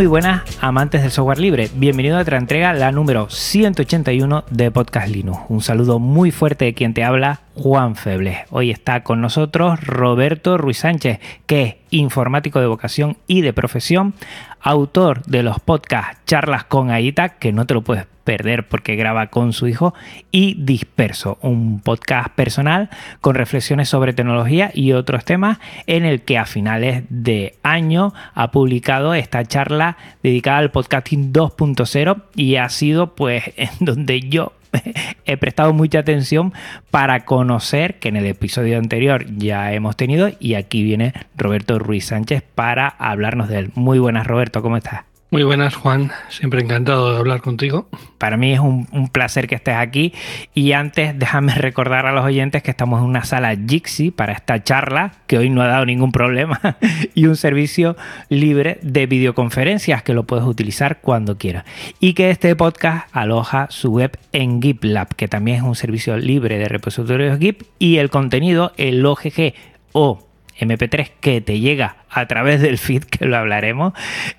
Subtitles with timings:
[0.00, 5.08] Muy buenas amantes del software libre, bienvenido a otra entrega, la número 181 de Podcast
[5.08, 5.40] Linux.
[5.50, 8.38] Un saludo muy fuerte de quien te habla, Juan Febles.
[8.48, 14.14] Hoy está con nosotros Roberto Ruiz Sánchez, que es informático de vocación y de profesión,
[14.60, 19.26] autor de los podcasts Charlas con Aita, que no te lo puedes perder porque graba
[19.26, 19.94] con su hijo,
[20.30, 26.38] y Disperso, un podcast personal con reflexiones sobre tecnología y otros temas en el que
[26.38, 33.14] a finales de año ha publicado esta charla dedicada al podcasting 2.0 y ha sido
[33.14, 34.52] pues en donde yo
[35.24, 36.52] he prestado mucha atención
[36.90, 42.06] para conocer que en el episodio anterior ya hemos tenido y aquí viene Roberto Ruiz
[42.06, 43.70] Sánchez para hablarnos de él.
[43.74, 45.09] Muy buenas Roberto, ¿cómo estás?
[45.32, 46.10] Muy buenas, Juan.
[46.28, 47.88] Siempre encantado de hablar contigo.
[48.18, 50.12] Para mí es un, placer que estés aquí.
[50.54, 54.64] Y antes, déjame recordar a los oyentes que estamos en una sala Jixi para esta
[54.64, 56.58] charla, que hoy no ha dado ningún problema,
[57.14, 57.96] y un servicio
[58.28, 61.64] libre de videoconferencias que lo puedes utilizar cuando quieras.
[62.00, 66.58] Y que este podcast aloja su web en GitLab, que también es un servicio libre
[66.58, 67.62] de repositorios Git.
[67.78, 69.54] Y el contenido, el OGG
[69.92, 70.29] o
[70.60, 73.92] MP3 que te llega a través del feed, que lo hablaremos,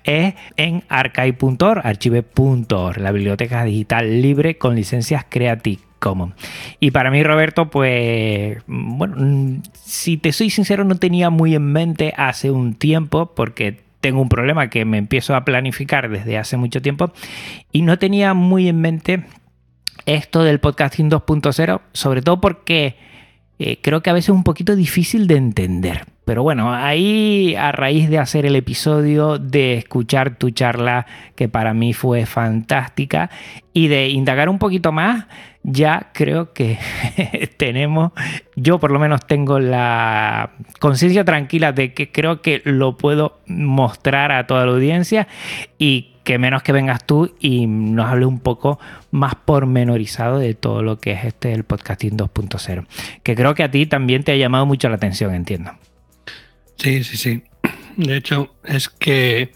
[0.04, 6.34] es en archive.org, archive.org, la biblioteca digital libre con licencias Creative Commons.
[6.80, 12.12] Y para mí, Roberto, pues, bueno, si te soy sincero, no tenía muy en mente
[12.16, 16.82] hace un tiempo, porque tengo un problema que me empiezo a planificar desde hace mucho
[16.82, 17.12] tiempo,
[17.70, 19.24] y no tenía muy en mente
[20.06, 22.96] esto del podcasting 2.0, sobre todo porque
[23.58, 26.11] eh, creo que a veces es un poquito difícil de entender.
[26.24, 31.74] Pero bueno, ahí a raíz de hacer el episodio, de escuchar tu charla, que para
[31.74, 33.28] mí fue fantástica,
[33.72, 35.26] y de indagar un poquito más,
[35.64, 36.78] ya creo que
[37.56, 38.12] tenemos,
[38.54, 44.30] yo por lo menos tengo la conciencia tranquila de que creo que lo puedo mostrar
[44.30, 45.26] a toda la audiencia
[45.78, 48.78] y que menos que vengas tú y nos hable un poco
[49.10, 52.86] más pormenorizado de todo lo que es este el podcasting 2.0,
[53.24, 55.72] que creo que a ti también te ha llamado mucho la atención, entiendo.
[56.82, 57.44] Sí, sí, sí.
[57.96, 59.52] De hecho, es que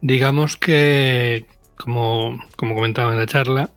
[0.00, 1.46] digamos que,
[1.76, 3.70] como, como comentaba en la charla,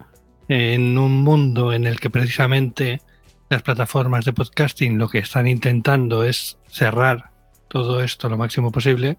[0.47, 2.99] en un mundo en el que precisamente
[3.47, 7.29] las plataformas de podcasting lo que están intentando es cerrar
[7.67, 9.17] todo esto lo máximo posible,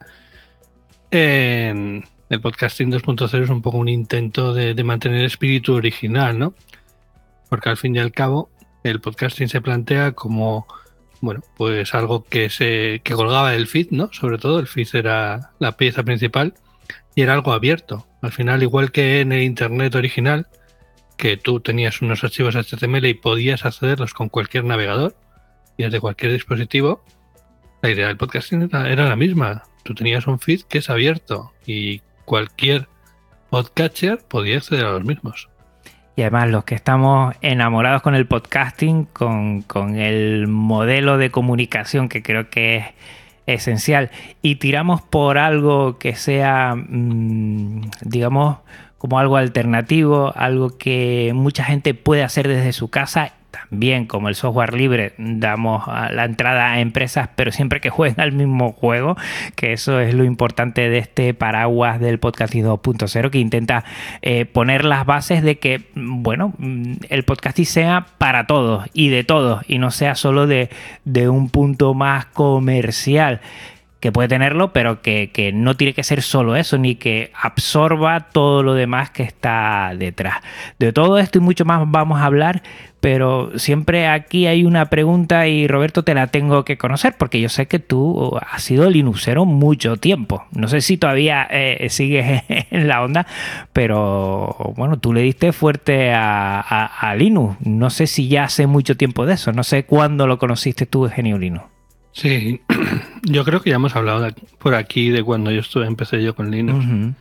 [1.12, 2.02] el
[2.42, 6.54] podcasting 2.0 es un poco un intento de, de, mantener el espíritu original, ¿no?
[7.48, 8.50] Porque al fin y al cabo
[8.82, 10.66] el podcasting se plantea como
[11.20, 14.10] bueno, pues algo que se que colgaba el feed, ¿no?
[14.12, 16.54] Sobre todo el feed era la pieza principal
[17.14, 18.06] y era algo abierto.
[18.22, 20.46] Al final, igual que en el internet original,
[21.16, 25.14] que tú tenías unos archivos HTML y podías accederlos con cualquier navegador
[25.76, 27.04] y desde cualquier dispositivo,
[27.82, 29.64] la idea del podcasting era, era la misma.
[29.82, 32.88] Tú tenías un feed que es abierto y cualquier
[33.50, 35.49] podcatcher podía acceder a los mismos.
[36.16, 39.64] Y además los que estamos enamorados con el podcasting, con,
[39.96, 42.84] el modelo de comunicación que creo que es
[43.46, 44.10] esencial,
[44.42, 48.58] y tiramos por algo que sea, mm, digamos,
[48.98, 54.34] como algo alternativo, algo que mucha gente puede hacer desde su casa también como el
[54.34, 59.16] software libre damos la entrada a empresas, pero siempre que jueguen al mismo juego,
[59.56, 63.84] que eso es lo importante de este paraguas del podcasting 2.0 que intenta
[64.22, 69.24] eh, poner las bases de que, bueno, mm, el podcasting sea para todos y de
[69.24, 70.70] todos y no sea solo de,
[71.04, 73.40] de un punto más comercial
[74.00, 78.28] que puede tenerlo, pero que, que, no tiene que ser solo eso, ni que absorba
[78.32, 80.38] todo lo demás que está detrás.
[80.78, 82.62] De todo esto y mucho más vamos a hablar,
[83.00, 87.50] pero siempre aquí hay una pregunta y Roberto te la tengo que conocer, porque yo
[87.50, 90.44] sé que tú has sido Linuxero mucho tiempo.
[90.52, 93.26] No sé si todavía eh, sigues en la onda,
[93.74, 97.56] pero bueno, tú le diste fuerte a, a, Linux.
[97.60, 101.08] No sé si ya hace mucho tiempo de eso, no sé cuándo lo conociste tú,
[101.08, 101.69] Genio Linux.
[102.12, 102.60] Sí,
[103.22, 104.28] yo creo que ya hemos hablado
[104.58, 107.14] por aquí de cuando yo estuve, empecé yo con Linux.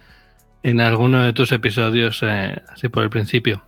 [0.62, 3.64] En alguno de tus episodios, eh, así por el principio.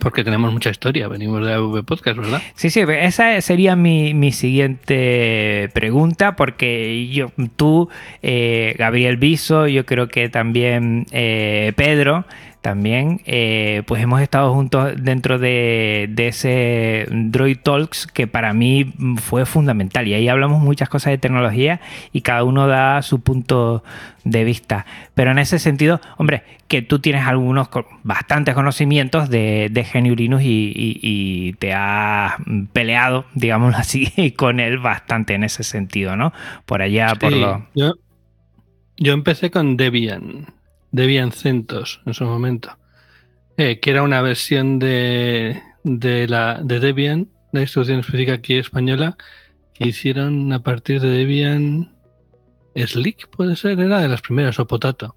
[0.00, 2.42] Porque tenemos mucha historia, venimos de AV Podcast, ¿verdad?
[2.54, 7.88] Sí, sí, esa sería mi, mi siguiente pregunta, porque yo, tú,
[8.22, 12.26] eh, Gabriel Viso, yo creo que también eh, Pedro,
[12.66, 18.92] también, eh, pues hemos estado juntos dentro de, de, ese Droid Talks que para mí
[19.22, 20.08] fue fundamental.
[20.08, 21.80] Y ahí hablamos muchas cosas de tecnología
[22.12, 23.84] y cada uno da su punto
[24.24, 24.84] de vista.
[25.14, 27.68] Pero en ese sentido, hombre, que tú tienes algunos
[28.02, 32.32] bastantes conocimientos de, de GNU Linux y, y, y, te has
[32.72, 36.32] peleado, digámoslo así, con él bastante en ese sentido, ¿no?
[36.64, 37.68] Por allá, sí, por lo...
[37.76, 37.92] Yo,
[38.96, 40.55] yo empecé con Debian.
[40.92, 42.78] Debian CentOS en su momento,
[43.56, 49.16] eh, que era una versión de, de, la, de Debian, la instrucción específica aquí española,
[49.74, 51.94] que hicieron a partir de Debian
[52.74, 55.16] Slick, puede ser, era de las primeras, o Potato.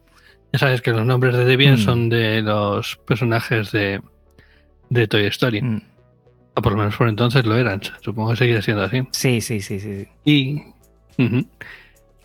[0.52, 1.78] Ya sabes que los nombres de Debian mm.
[1.78, 4.02] son de los personajes de,
[4.90, 5.62] de Toy Story.
[5.62, 5.82] Mm.
[6.56, 7.82] O por lo menos por entonces lo eran.
[8.02, 9.04] Supongo que seguirá siendo así.
[9.12, 10.08] Sí, sí, sí, sí.
[10.26, 10.56] Y.
[11.18, 11.48] Uh -huh.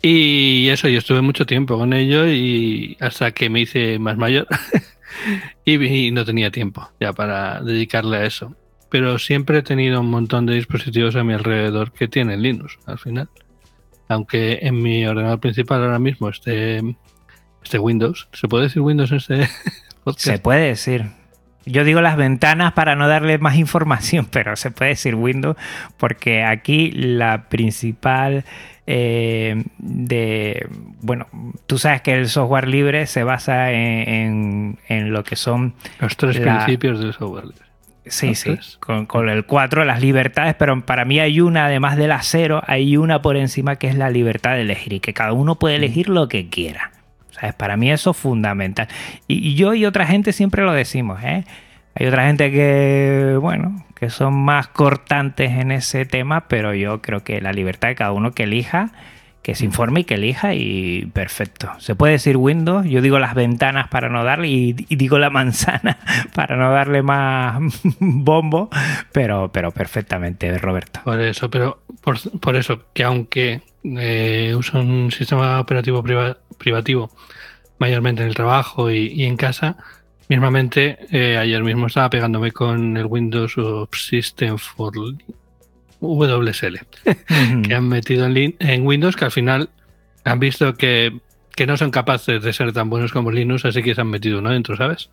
[0.06, 4.47] Y eso, yo estuve mucho tiempo con ello y hasta que me hice más mayor
[5.65, 8.55] y, no tenía tiempo ya para dedicarle a eso.
[8.91, 12.99] Pero siempre he tenido un montón de dispositivos a mi alrededor que tienen Linux al
[12.99, 13.31] final.
[14.09, 16.83] Aunque en mi ordenador principal ahora mismo esté,
[17.62, 18.29] esté Windows.
[18.35, 19.49] ¿Se puede decir Windows en este?
[20.19, 21.07] Se puede decir.
[21.66, 25.56] Yo digo las ventanas para no darle más información, pero se puede decir Windows
[25.96, 28.44] porque aquí la principal
[28.87, 30.66] eh, de,
[31.00, 31.26] bueno,
[31.66, 35.75] tú sabes que el software libre se basa en, en, en lo que son...
[36.00, 37.64] Los tres la, principios del software libre.
[38.06, 42.06] Sí, sí, con, con, el 4, las libertades, pero para mí hay una, además de
[42.06, 45.32] la 0, hay una por encima que es la libertad de elegir y que cada
[45.32, 46.90] uno puede elegir lo que quiera.
[47.35, 47.55] ¿Sabes?
[47.55, 48.89] Para mí eso es fundamental.
[49.27, 51.45] Y, yo y otra gente siempre lo decimos, ¿eh?
[51.97, 57.23] Hay otra gente que, bueno, que son más cortantes en ese tema, pero yo creo
[57.23, 58.91] que la libertad de cada uno que elija,
[59.43, 61.71] que se informe y que elija y perfecto.
[61.79, 65.31] Se puede decir Windows, yo digo las ventanas para no darle y, y digo la
[65.31, 65.99] manzana
[66.35, 67.61] para no darle más
[68.01, 68.71] bombo,
[69.13, 71.01] pero, pero perfectamente, Roberto.
[71.05, 77.11] Por eso, pero por, por eso, que aunque eh, uso un sistema operativo priva, privativo
[77.79, 79.77] mayormente en el trabajo y, y en casa,
[80.29, 84.93] Mismamente, eh, ayer mismo estaba pegándome con el Windows Subsystem for
[86.01, 86.79] WSL,
[87.63, 89.69] que han metido en, en, Windows, que al final
[90.25, 91.21] han visto que,
[91.55, 94.39] que, no son capaces de ser tan buenos como Linux, así que se han metido
[94.39, 95.11] uno dentro, ¿sabes?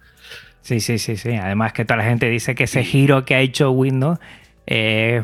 [0.62, 1.32] Sí, sí, sí, sí.
[1.32, 4.18] Además que toda la gente dice que ese giro que ha hecho Windows
[4.66, 5.24] es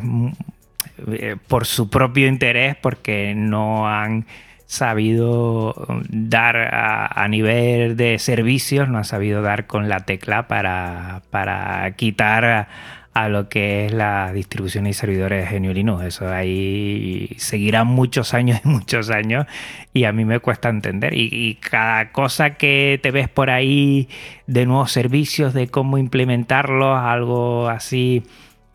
[1.48, 4.26] por su propio interés, porque no han
[4.68, 5.74] sabido
[6.10, 12.68] dar a, nivel de servicios, no ha sabido dar con la tecla para, para quitar
[13.14, 16.04] a, lo que es la distribución y servidores de GNU Linux.
[16.04, 19.46] Eso ahí seguirán muchos años y muchos años
[19.92, 21.14] y a mí me cuesta entender.
[21.14, 24.08] Y, y cada cosa que te ves por ahí
[24.46, 28.22] de nuevos servicios, de cómo implementarlos, algo así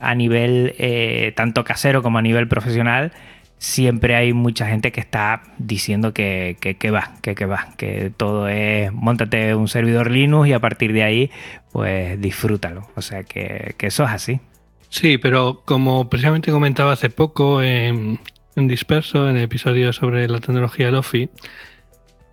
[0.04, 3.12] a nivel eh, tanto casero como a nivel profesional,
[3.58, 8.50] siempre hay mucha gente que está diciendo que, que, va, que, que va, que todo
[8.50, 11.32] es, montate un servidor Linux y a partir de ahí,
[11.72, 12.90] pues disfrútalo.
[12.96, 14.42] O sea que, que eso es así.
[14.90, 18.20] Sí, pero como precisamente comentaba hace poco en,
[18.56, 21.30] en Disperso, en el episodio sobre la tecnología Lofi,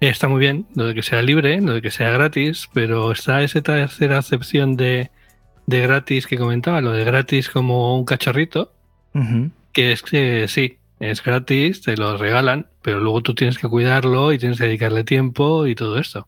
[0.01, 3.43] está muy bien lo de que sea libre, lo de que sea gratis, pero está
[3.43, 5.11] esa tercera acepción de,
[5.71, 8.73] de gratis que comentaba, lo de gratis como un cacharrito,
[9.15, 9.51] uh -huh.
[9.73, 14.33] que es que sí, es gratis, te lo regalan, pero luego tú tienes que cuidarlo
[14.33, 16.27] y tienes que dedicarle tiempo y todo esto.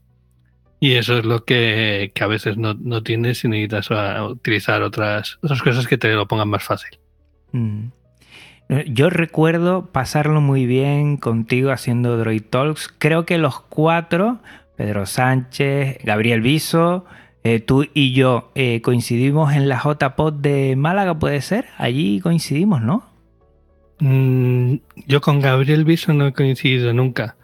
[0.80, 3.88] Y eso es lo que, que a veces no, no, tienes y necesitas
[4.30, 6.98] utilizar otras, otras cosas que te lo pongan más fácil.
[7.52, 7.88] Mm.
[8.86, 12.88] Yo recuerdo pasarlo muy bien contigo haciendo Droid Talks.
[12.98, 14.38] Creo que los cuatro,
[14.76, 17.04] Pedro Sánchez, Gabriel Viso,
[17.44, 21.66] eh, tú y yo, eh, coincidimos en la JPod de Málaga, ¿puede ser?
[21.76, 23.04] Allí coincidimos, ¿no?
[23.98, 27.36] Mm, yo con Gabriel Viso no he coincidido nunca.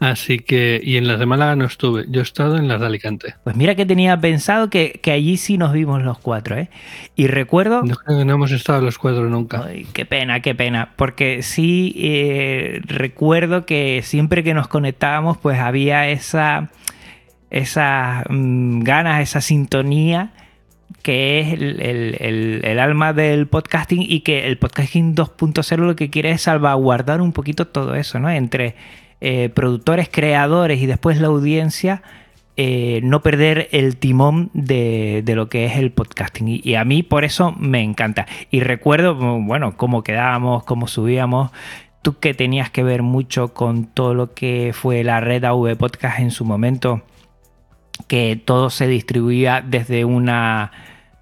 [0.00, 2.86] Así que, y en las de Málaga no estuve, yo he estado en las de
[2.86, 3.34] Alicante.
[3.42, 6.70] Pues mira que tenía pensado que, que allí sí nos vimos los cuatro, ¿eh?
[7.16, 7.82] Y recuerdo...
[7.82, 9.64] No creo que no hemos estado los cuatro nunca.
[9.66, 15.58] Ay, qué pena, qué pena, porque sí eh, recuerdo que siempre que nos conectábamos pues
[15.58, 16.70] había esa,
[17.50, 20.32] esa mmm, ganas, esa sintonía
[21.02, 26.30] que es el, el, alma del podcasting y que el podcasting 2.0 lo que quiere
[26.30, 28.30] es salvaguardar un poquito todo eso, ¿no?
[28.30, 28.74] Entre
[29.20, 32.02] eh, productores, creadores y después la audiencia,
[32.56, 36.60] eh, no perder el timón de, lo que es el podcasting.
[36.62, 38.26] Y, a mí por eso me encanta.
[38.50, 41.50] Y recuerdo, bueno, cómo quedábamos, cómo subíamos.
[42.02, 46.20] Tú que tenías que ver mucho con todo lo que fue la red AV Podcast
[46.20, 47.02] en su momento,
[48.06, 50.72] que todo se distribuía desde una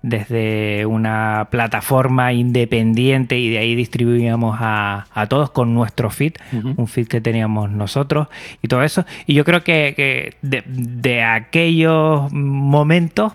[0.06, 6.34] desde una plataforma independiente y de ahí distribuíamos a, todos con nuestro feed,
[6.76, 8.28] un feed que teníamos nosotros
[8.62, 9.04] y todo eso.
[9.26, 13.32] Y yo creo que, de, aquellos momentos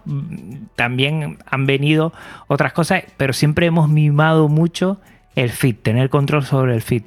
[0.77, 2.13] también han venido
[2.47, 5.01] otras cosas, pero siempre hemos mimado mucho
[5.35, 7.03] el feed, tener control sobre el feed,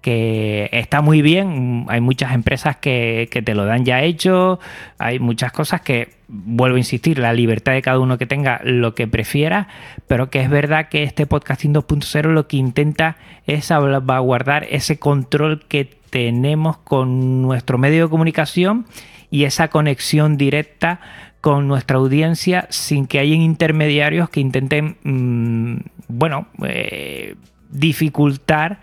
[0.00, 4.60] que está muy bien, hay muchas empresas que, que, te lo dan ya hecho,
[4.98, 8.94] hay muchas cosas que, vuelvo a insistir, la libertad de cada uno que tenga lo
[8.94, 9.68] que prefiera,
[10.06, 13.16] pero que es verdad que este podcasting 2.0 lo que intenta
[13.46, 18.86] es salvaguardar ese control que tenemos con nuestro medio de comunicación
[19.30, 21.00] y esa conexión directa
[21.40, 25.76] con nuestra audiencia sin que haya intermediarios que intenten, mm,
[26.08, 27.34] bueno, eh,
[27.74, 28.80] dificultar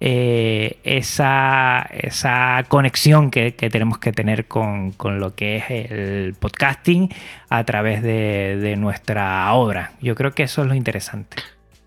[0.00, 7.12] eh, esa, esa, conexión que, tenemos que tener con, lo que es el podcasting
[7.50, 9.92] a través de, nuestra obra.
[10.00, 11.38] Yo creo que eso es lo interesante.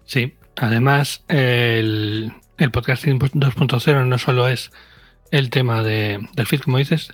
[0.05, 2.33] Sí, además el,
[2.73, 4.71] podcasting 2.0 no solo es
[5.31, 7.13] el tema de, del feed, como dices,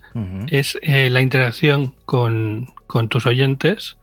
[0.49, 2.73] es eh, la interacción con,
[3.09, 3.97] tus oyentes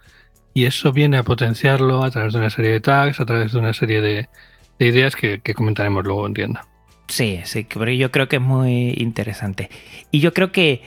[0.55, 3.59] y eso viene a potenciarlo a través de una serie de tags, a través de
[3.59, 4.29] una serie de,
[4.79, 6.67] de ideas que, comentaremos luego en tienda.
[7.09, 9.71] Sí, sí, pero yo creo que es muy interesante.
[10.11, 10.83] Y yo creo que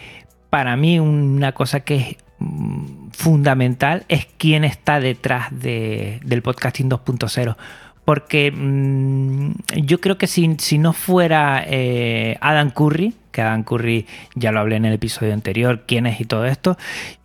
[0.50, 7.56] para mí una cosa que es mm, fundamental es quién está detrás del podcasting 2.0.
[8.08, 9.52] Porque mm,
[9.84, 10.48] yo creo que si,
[10.78, 15.84] no fuera eh, Adam Curry, que Adam Curry ya lo hablé en el episodio anterior,
[15.86, 16.78] quién es y todo esto,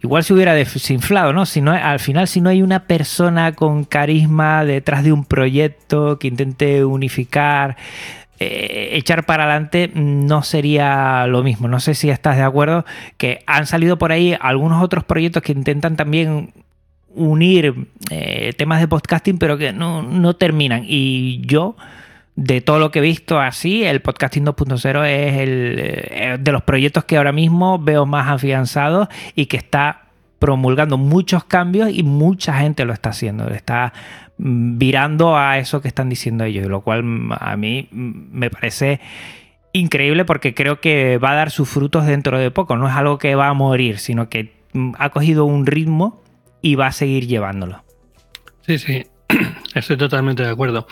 [0.02, 1.46] igual se hubiera desinflado, ¿no?
[1.46, 6.18] Si no al final, si no hay una persona con carisma detrás de un proyecto
[6.18, 7.76] que intente unificar,
[8.40, 11.68] eh, echar para adelante, no sería lo mismo.
[11.68, 12.84] No sé si estás de acuerdo,
[13.18, 16.52] que han salido por ahí algunos otros proyectos que intentan también
[17.14, 20.84] unir eh, temas de podcasting, pero que no, no terminan.
[20.86, 21.76] Y yo
[22.34, 26.62] de todo lo que he visto así, el podcasting 2.0 es el eh, de los
[26.62, 30.02] proyectos que ahora mismo veo más afianzados y que está
[30.38, 33.92] promulgando muchos cambios y mucha gente lo está haciendo, está
[34.38, 38.50] mm, virando a eso que están diciendo ellos, lo cual mm, a mí mm, me
[38.50, 39.00] parece
[39.72, 43.18] increíble porque creo que va a dar sus frutos dentro de poco, no es algo
[43.18, 44.52] que va a morir, sino que
[44.98, 46.21] ha cogido un ritmo
[46.62, 47.84] y va a seguir llevándolo.
[48.66, 49.04] Sí, sí,
[49.74, 50.86] estoy totalmente de acuerdo.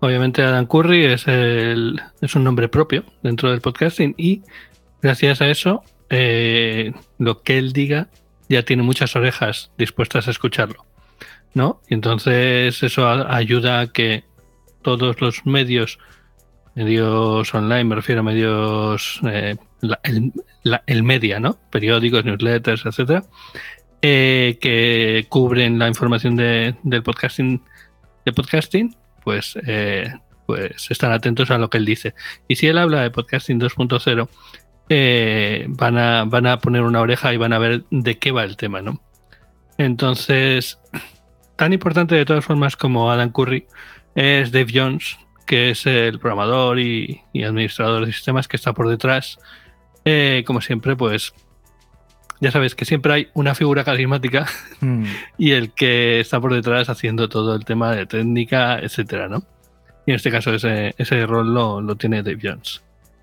[0.00, 4.42] Obviamente Adam Curry es, el, es un nombre propio dentro del podcasting y
[5.02, 8.08] gracias a eso eh, lo que él diga
[8.48, 10.86] ya tiene muchas orejas dispuestas a escucharlo.
[11.54, 11.80] ¿no?
[11.88, 14.24] Y entonces eso ayuda a que
[14.82, 15.98] todos los medios,
[16.74, 19.56] medios online, me refiero a medios, eh,
[20.86, 21.58] el, media, ¿no?
[21.70, 23.24] Periódicos, newsletters, etcétera,
[24.02, 27.62] eh, que cubren la información de, del podcasting,
[28.34, 30.10] podcasting, pues, eh,
[30.46, 32.14] pues están atentos a lo que él dice.
[32.48, 34.28] Y si él habla de podcasting 2.0,
[34.88, 38.44] eh, van, a, van a poner una oreja y van a ver de qué va
[38.44, 39.02] el tema, ¿no?
[39.76, 40.78] Entonces,
[41.56, 43.66] tan importante de todas formas como Adam Curry
[44.14, 49.38] es Dave Jones, que es el programador y, administrador de sistemas que está por detrás.
[50.46, 51.34] Como siempre, pues
[52.40, 54.46] ya sabes que siempre hay una figura carismática
[54.80, 55.04] hmm.
[55.38, 59.42] y el que está por detrás haciendo todo el tema de técnica, etcétera, ¿no?
[60.06, 62.82] Y en este caso ese, ese rol lo, lo tiene Dave Jones.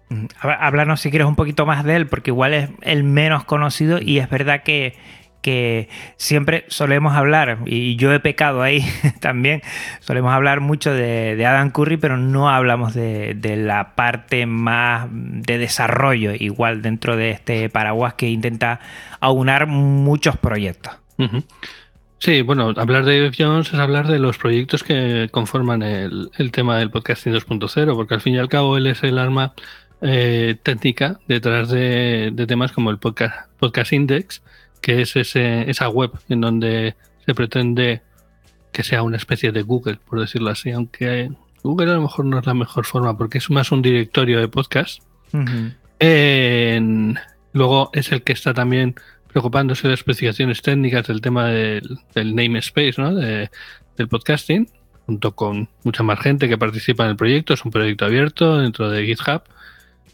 [0.09, 0.25] Hmm.
[0.39, 4.19] Háblanos si quieres un poquito más de él, porque igual es el menos conocido y
[4.19, 4.95] es verdad que
[5.41, 8.84] que siempre solemos hablar, y yo he pecado ahí
[9.22, 9.62] también,
[10.00, 16.34] solemos hablar mucho de, Adam Curry, pero no hablamos de, la parte más de desarrollo,
[16.38, 18.79] igual dentro de este paraguas que intenta
[19.20, 20.94] aunar muchos proyectos.
[22.20, 26.77] Sí, bueno, hablar de Dave Jones es hablar de los proyectos que conforman el, tema
[26.77, 29.53] del podcasting 2.0, porque al fin y al cabo él es el arma
[30.01, 34.41] eh, técnica detrás de, temas como el podcast, podcast Index,
[34.88, 38.03] que es ese, esa web en donde se pretende
[38.72, 41.29] que sea una especie de Google, por decirlo así, aunque
[41.62, 44.48] Google a lo mejor no es la mejor forma porque es más un directorio de
[44.48, 45.03] podcast.
[47.51, 48.96] luego es el que está también
[49.27, 53.13] preocupándose de especificaciones técnicas del tema del, namespace, ¿no?
[53.13, 53.50] del
[54.10, 54.70] podcasting,
[55.06, 57.53] junto con mucha más gente que participa en el proyecto.
[57.53, 59.41] Es un proyecto abierto dentro de GitHub.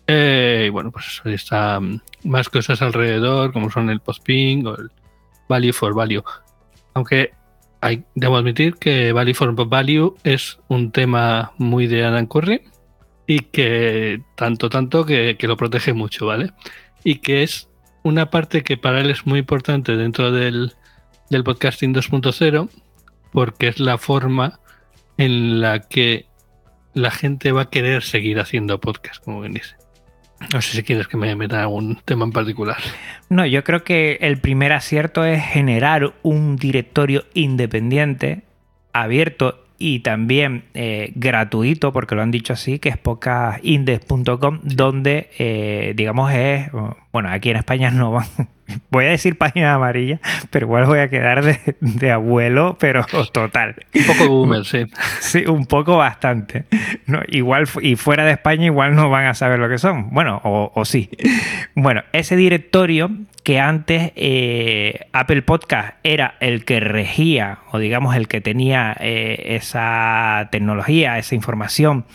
[0.08, 4.76] Eh, y bueno, pues está mm, más cosas alrededor, como son el postping o
[5.48, 6.24] value for value.
[6.94, 7.32] Aunque
[7.82, 12.62] hay, debo admitir que value for value es un tema muy de Adam Curry
[13.28, 16.52] y que tanto, tanto que, que lo protege mucho, ¿vale?
[17.04, 17.70] Y que es
[18.04, 20.74] una parte que para él es muy importante dentro del,
[21.30, 22.70] del podcasting 2.0
[23.32, 24.60] porque es la forma
[25.18, 26.28] en la que
[26.94, 29.76] la gente va a querer seguir haciendo podcast, como bien dice.
[30.52, 32.78] No sé si quieres que me meta algún tema en particular.
[33.30, 38.44] No, yo creo que el primer acierto es generar un directorio independiente,
[38.92, 45.94] abierto y también eh, gratuito, porque lo han dicho así, que es podcastindex.com, donde, eh,
[45.96, 46.70] digamos, es,
[47.14, 48.26] bueno, aquí en España no van,
[48.90, 51.44] voy a decir página amarilla, pero igual voy a quedar
[51.80, 53.76] de, abuelo, pero total.
[53.94, 54.86] Un poco boomer, sí.
[55.20, 56.66] Sí, un poco bastante.
[57.06, 60.10] No, igual, y fuera de España igual no van a saber lo que son.
[60.10, 61.10] Bueno, o, sí.
[61.76, 63.12] Bueno, ese directorio
[63.44, 69.58] que antes eh, Apple Podcast era el que regía, o digamos el que tenía eh,
[69.58, 72.06] esa tecnología, esa información,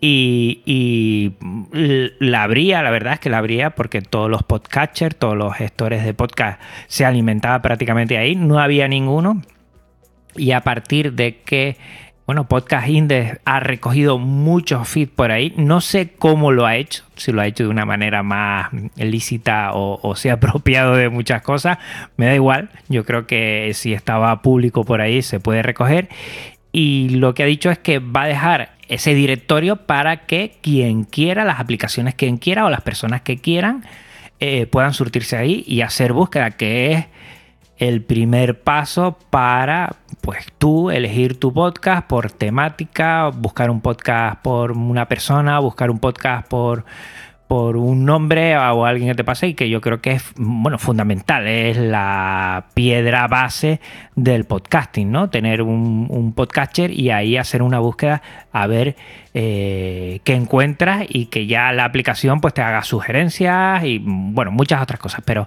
[0.00, 1.32] y, y
[2.18, 6.04] la abría, la verdad es que la abría porque todos los podcatchers, todos los gestores
[6.04, 9.42] de podcast se alimentaba prácticamente ahí, no había ninguno.
[10.36, 11.76] Y a partir de que,
[12.26, 17.04] bueno, Podcast Index ha recogido muchos feeds por ahí, no sé cómo lo ha hecho,
[17.16, 21.08] si lo ha hecho de una manera más lícita o, o se ha apropiado de
[21.08, 21.78] muchas cosas,
[22.16, 26.08] me da igual, yo creo que si estaba público por ahí se puede recoger.
[26.72, 31.04] Y lo que ha dicho es que va a dejar ese directorio para que quien
[31.04, 33.84] quiera, las aplicaciones quien quiera o las personas que quieran,
[34.40, 37.06] eh, puedan surtirse ahí y hacer búsqueda, que es
[37.78, 44.72] el primer paso para pues tú elegir tu podcast por temática, buscar un podcast por
[44.72, 46.84] una persona, buscar un podcast por
[47.48, 50.78] por un nombre o alguien que te pase y que yo creo que es bueno
[50.78, 53.80] fundamental, es la piedra base
[54.16, 55.30] del podcasting, ¿no?
[55.30, 58.20] Tener un, podcaster y ahí hacer una búsqueda
[58.52, 58.96] a ver
[59.32, 64.82] eh, qué encuentras y que ya la aplicación pues te haga sugerencias y bueno, muchas
[64.82, 65.46] otras cosas, pero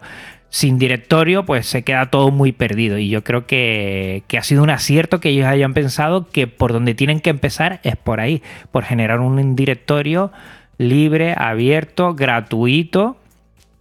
[0.49, 4.63] sin directorio pues se queda todo muy perdido y yo creo que, que ha sido
[4.63, 8.41] un acierto que ellos hayan pensado que por donde tienen que empezar es por ahí,
[8.71, 10.31] por generar un directorio
[10.79, 13.17] libre, abierto, gratuito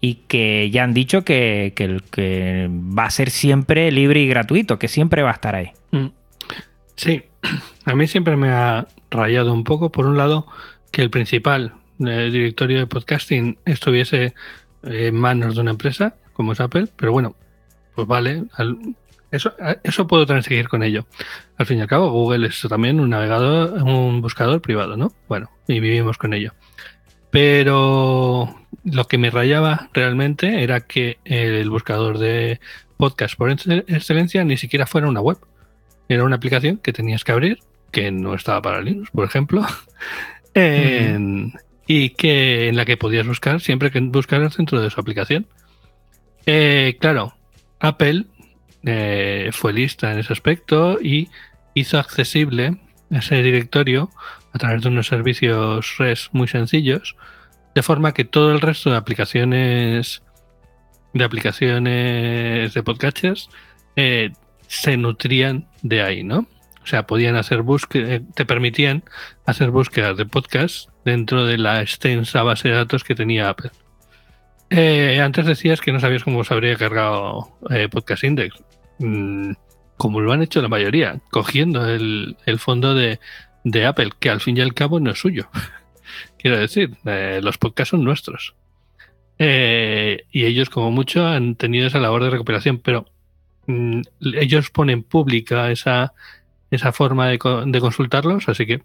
[0.00, 4.88] y que ya han dicho que, que, va a ser siempre libre y gratuito, que
[4.88, 5.70] siempre va a estar ahí.
[5.92, 6.08] Mm.
[6.96, 7.22] Sí,
[7.86, 10.46] a mí siempre me ha rayado un poco, por un lado,
[10.90, 11.72] que el principal
[12.06, 14.34] eh, directorio de podcasting estuviese
[14.82, 17.34] en manos de una empresa como es Apple, pero bueno,
[17.96, 18.44] pues vale,
[19.32, 21.04] eso, eso puedo transigir con ello.
[21.56, 25.12] Al fin y al cabo, Google es también un navegador, un buscador privado, ¿no?
[25.28, 26.52] Bueno, y vivimos con ello.
[27.30, 32.60] Pero lo que me rayaba realmente era que el buscador de
[32.96, 35.38] podcast por excelencia ni siquiera fuera una web.
[36.08, 37.58] Era una aplicación que tenías que abrir,
[37.90, 39.66] que no estaba para Linux, por ejemplo,
[41.86, 45.46] y que en la que podías buscar siempre que buscaras dentro de su aplicación.
[46.46, 47.34] Eh, claro,
[47.78, 48.24] Apple
[48.84, 51.28] eh, fue lista en ese aspecto y
[51.74, 52.78] hizo accesible
[53.10, 54.10] ese directorio
[54.52, 57.16] a través de unos servicios REST muy sencillos,
[57.74, 60.22] de forma que todo el resto de aplicaciones
[61.14, 63.48] de aplicaciones de podcasters
[63.96, 64.32] eh,
[64.66, 66.46] se nutrían de ahí, ¿no?
[66.82, 69.04] O sea, podían hacer búsquedas, eh, te permitían
[69.46, 73.70] hacer búsquedas de podcast dentro de la extensa base de datos que tenía Apple.
[74.70, 77.56] Eh, antes decías que no sabías cómo se habría cargado
[77.90, 78.54] Podcast Index.
[78.98, 79.52] Mm,
[79.96, 83.18] como lo han hecho la mayoría, cogiendo el, fondo de,
[83.86, 85.48] Apple, que al fin y al cabo no es suyo.
[86.38, 88.54] Quiero decir, eh, los podcasts son nuestros.
[89.38, 93.06] Eh, y ellos, como mucho, han tenido esa labor de recuperación, pero
[93.66, 96.12] mm, ellos ponen pública esa,
[96.70, 98.82] esa forma de, consultarlos, así que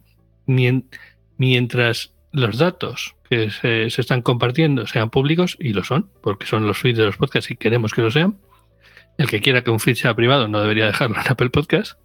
[1.37, 6.67] mientras los datos que se, se, están compartiendo sean públicos, y lo son, porque son
[6.67, 8.37] los feeds de los podcasts y queremos que lo sean,
[9.17, 11.97] el que quiera que un feed sea privado no debería dejarlo en Apple Podcast.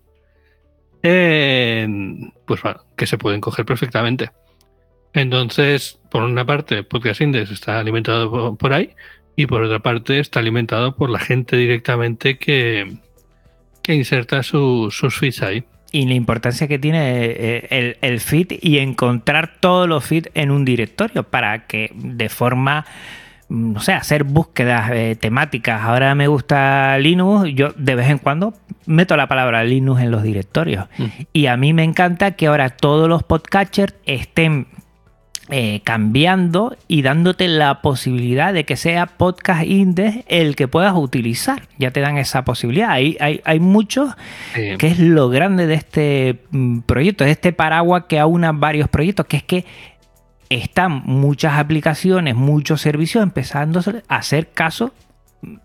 [1.02, 4.30] Pues bueno, que se pueden coger perfectamente.
[5.12, 8.90] Entonces, por una parte, Podcast Index está alimentado por ahí
[9.36, 12.98] y por otra parte está alimentado por la gente directamente que,
[13.82, 15.64] que inserta sus feeds ahí.
[15.90, 20.50] Y la importancia que tiene eh, el, el feed y encontrar todos los feeds en
[20.50, 22.84] un directorio para que de forma
[23.48, 25.82] no sé, hacer búsquedas eh, temáticas.
[25.82, 28.54] Ahora me gusta Linux, yo de vez en cuando
[28.86, 30.86] meto la palabra Linux en los directorios.
[31.32, 34.66] Y a mí me encanta que ahora todos los podcatchers estén
[35.50, 41.62] eh, cambiando y dándote la posibilidad de que sea Podcast Index el que puedas utilizar.
[41.78, 42.90] Ya te dan esa posibilidad.
[42.90, 44.10] Hay, hay, hay muchos,
[44.54, 44.76] Sí.
[44.76, 49.24] que es lo grande de este mm, proyecto, de este paraguas que aúna varios proyectos,
[49.24, 49.64] que es que
[50.50, 54.92] están muchas aplicaciones, muchos servicios empezando a hacer caso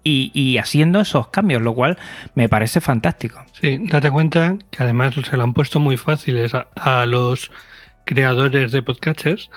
[0.04, 1.98] y, haciendo esos cambios, lo cual
[2.36, 3.43] me parece fantástico.
[3.60, 7.52] Sí, date cuenta que además se lo han puesto muy fáciles a, a los
[8.06, 9.50] creadores de podcasters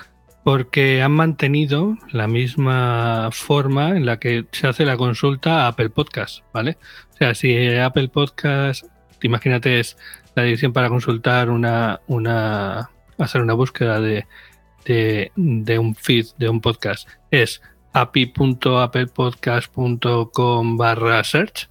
[0.43, 5.91] porque han mantenido la misma forma en la que se hace la consulta a Apple
[5.91, 6.79] Podcast, ¿vale?
[7.15, 8.85] O sea, si Apple Podcast,
[9.23, 9.97] imagínate, es
[10.37, 14.27] la dirección para consultar una, una hacer una búsqueda de,
[14.87, 15.31] de,
[15.79, 21.69] un feed de un podcast, es api.applepodcast.com barra search,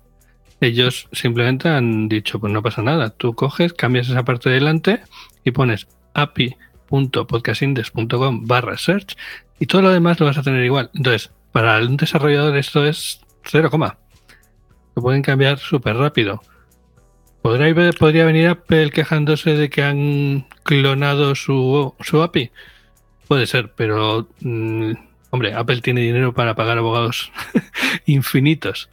[0.61, 5.01] ellos simplemente han dicho, pues no pasa nada, tú coges, cambias esa parte de delante
[5.43, 9.17] y pones api.podcastindex.com barra search
[9.59, 10.89] y todo lo demás lo vas a tener igual.
[10.93, 13.69] Entonces, para un desarrollador esto es 0,
[14.95, 16.41] lo pueden cambiar súper rápido.
[17.41, 22.51] ¿Podría, ¿Podría venir Apple quejándose de que han clonado su, su API?
[23.27, 24.91] Puede ser, pero mm,
[25.31, 27.31] hombre, Apple tiene dinero para pagar abogados
[28.05, 28.89] infinitos.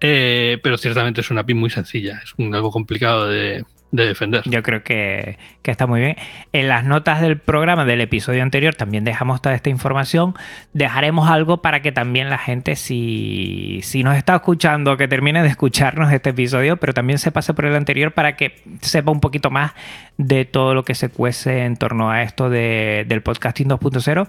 [0.00, 4.42] Eh, pero ciertamente es una API muy sencilla, es un- algo complicado de, de defender.
[4.46, 6.16] Yo creo que, que está muy bien.
[6.52, 10.34] En las notas del programa del episodio anterior también dejamos toda esta información.
[10.72, 15.48] Dejaremos algo para que también la gente, si, si nos está escuchando, que termine de
[15.48, 19.50] escucharnos este episodio, pero también se pase por el anterior para que sepa un poquito
[19.50, 19.72] más
[20.16, 24.26] de todo lo que se cuece en torno a esto de- del podcasting 2.0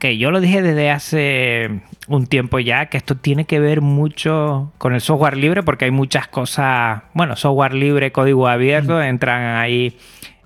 [0.00, 4.72] que yo lo dije desde hace un tiempo ya, que esto tiene que ver mucho
[4.78, 9.96] con el software libre, porque hay muchas cosas, bueno, software libre, código abierto, entran ahí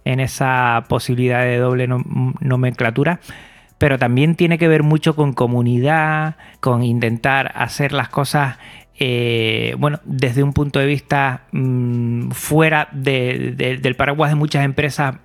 [0.04, 3.20] en esa posibilidad de doble nom- nomenclatura,
[3.78, 8.58] pero también tiene que ver mucho con comunidad, con intentar hacer las cosas,
[8.98, 14.64] eh, bueno, desde un punto de vista mm, fuera de- de- del paraguas de muchas
[14.64, 15.16] empresas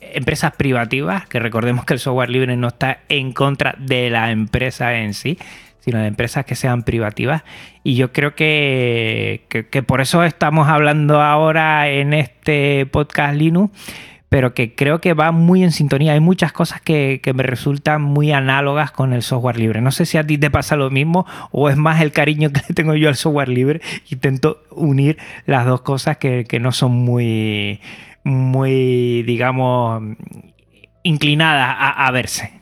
[0.00, 4.94] empresas privativas, que recordemos que el software libre no está en contra de la empresa
[4.98, 5.38] en sí,
[5.80, 7.42] sino de empresas que sean privativas.
[7.82, 13.72] Y yo creo que, que por eso estamos hablando ahora en este podcast Linux,
[14.30, 16.14] pero que creo que va muy en sintonía.
[16.14, 19.82] Hay muchas cosas que, que me resultan muy análogas con el software libre.
[19.82, 22.72] No sé si a ti te pasa lo mismo o es más el cariño que
[22.72, 23.82] tengo yo al software libre.
[24.08, 27.80] Intento unir las dos cosas que, que no son muy
[28.22, 30.02] muy, digamos,
[31.02, 32.60] inclinada a, verse.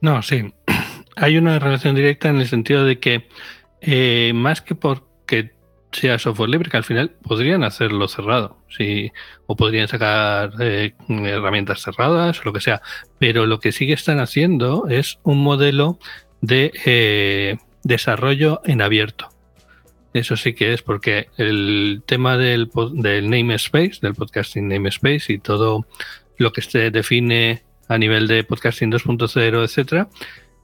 [0.00, 0.52] No, sí.
[1.16, 3.28] Hay una relación directa en el sentido de que
[3.80, 5.11] eh, más que porque
[5.92, 9.12] sea software libre, que al final podrían hacerlo cerrado, sí,
[9.46, 12.82] o podrían sacar eh, herramientas cerradas o lo que sea,
[13.18, 15.98] pero lo que sí que están haciendo es un modelo
[16.40, 19.28] de eh, desarrollo en abierto.
[20.14, 25.86] Eso sí que es porque el tema del, del namespace, del podcasting namespace y todo
[26.36, 30.08] lo que se define a nivel de podcasting 2.0, etcétera,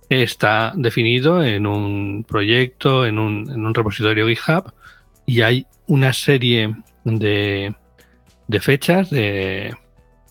[0.09, 4.73] está definido en un proyecto, en un, en un repositorio GitHub
[5.29, 7.75] y hay una serie de,
[8.47, 9.77] de fechas, de,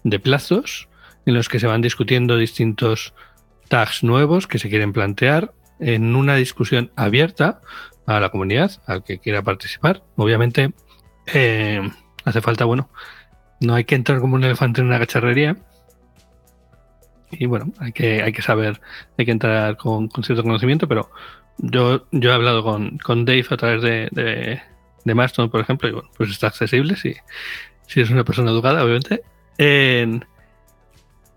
[0.03, 0.89] de plazos
[1.27, 3.13] en los que se van discutiendo distintos
[3.67, 7.61] tags nuevos que se quieren plantear en una discusión abierta
[8.07, 10.01] a la comunidad, al que quiera participar.
[10.15, 10.73] Obviamente,
[11.31, 11.87] eh,
[12.25, 12.89] hace falta, bueno,
[13.61, 15.57] no hay que entrar como un elefante en una cacharrería.
[17.29, 18.81] Y bueno, hay que, hay que saber,
[19.15, 21.11] hay que entrar con, cierto conocimiento, pero
[21.59, 24.59] yo, yo he hablado con, con Dave a través de,
[25.07, 27.15] de Mastodon, por ejemplo, y bueno, pues está accesible si,
[27.87, 29.23] si es una persona educada, obviamente.
[29.57, 30.25] En-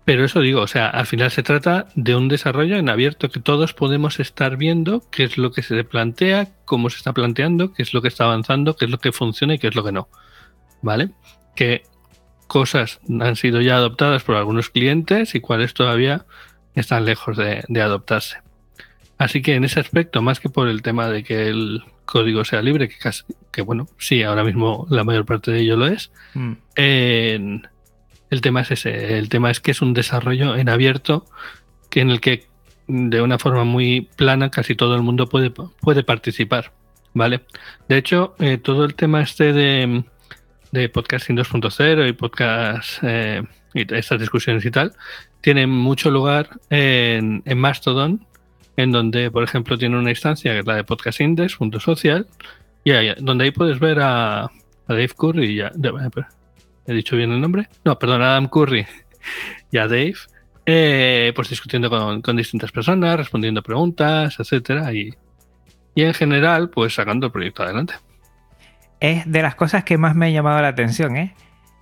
[0.03, 3.39] pero eso digo, o sea, al final se trata de un desarrollo en abierto que
[3.39, 7.83] todos podemos estar viendo qué es lo que se plantea, cómo se está planteando, qué
[7.83, 9.91] es lo que está avanzando, qué es lo que funciona y qué es lo que
[9.91, 10.09] no.
[10.81, 11.11] ¿Vale?
[11.55, 11.83] Que
[12.47, 16.25] cosas han sido ya adoptadas por algunos clientes y cuáles todavía
[16.75, 18.37] están lejos de adoptarse.
[19.17, 22.61] Así que en ese aspecto, más que por el tema de que el código sea
[22.61, 26.11] libre, que, casi, que bueno, sí, ahora mismo la mayor parte de ello lo es,
[26.33, 26.51] Mm.
[26.75, 27.67] en-
[28.29, 29.17] el tema es ese.
[29.17, 31.25] El tema es que es un desarrollo en abierto
[31.89, 32.45] que en el que
[32.87, 36.71] de una forma muy plana casi todo el mundo puede, puede participar.
[37.13, 37.41] ¿Vale?
[37.89, 40.05] De hecho, eh, todo el tema este de,
[40.71, 44.93] de podcasting 2.0 y podcast eh, y estas discusiones y tal,
[45.41, 48.25] tienen mucho lugar en, en Mastodon,
[48.77, 52.27] en donde, por ejemplo, tiene una instancia que es la de podcastindex.social,
[52.83, 54.49] y ahí, donde ahí puedes ver a, a
[54.87, 55.91] Dave Curry y a, de-
[56.87, 57.67] ¿He dicho bien el nombre?
[57.85, 58.85] No, perdón, Adam Curry
[59.71, 60.15] y a Dave
[60.65, 65.13] eh, pues discutiendo con, con, distintas personas, respondiendo preguntas, etcétera, y,
[65.95, 67.93] y en general, pues sacando el proyecto adelante.
[68.99, 71.35] Es de las cosas que más me ha llamado la atención, ¿eh?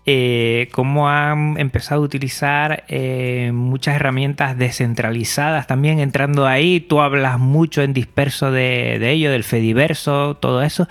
[0.05, 6.79] Eh, cómo han empezado a utilizar eh, muchas herramientas descentralizadas también entrando ahí.
[6.79, 10.87] Tú hablas mucho en disperso de, ello, del Fediverso, todo eso.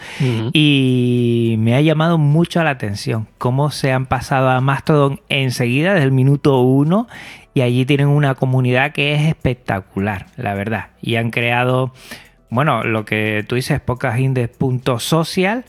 [0.52, 6.04] Y me ha llamado mucho la atención cómo se han pasado a Mastodon enseguida, desde
[6.04, 7.08] el minuto uno.
[7.54, 10.90] Y allí tienen una comunidad que es espectacular, la verdad.
[11.02, 11.92] Y han creado,
[12.50, 15.64] bueno, lo que tú dices, podcast.social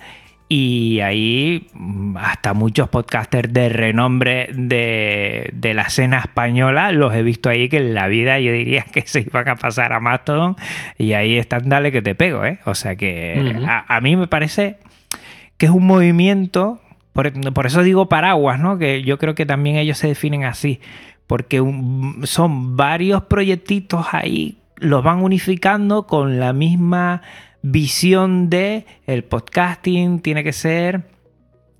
[0.51, 7.49] y ahí mm, hasta muchos podcasters de renombre de, la escena española los he visto
[7.49, 10.55] ahí que en la vida yo diría que se iban a pasar a Mastodon
[10.97, 12.59] y ahí están dale que te pego, ¿eh?
[12.65, 13.55] O sea que
[13.87, 14.77] a, mí me parece
[15.57, 16.81] que es un movimiento,
[17.13, 18.79] por, por, eso digo paraguas, ¿no?
[18.79, 20.79] Que yo creo que también ellos se definen así,
[21.27, 21.63] porque
[22.23, 27.21] son varios proyectitos ahí, los van unificando con la misma
[27.61, 31.03] visión de el podcasting tiene que ser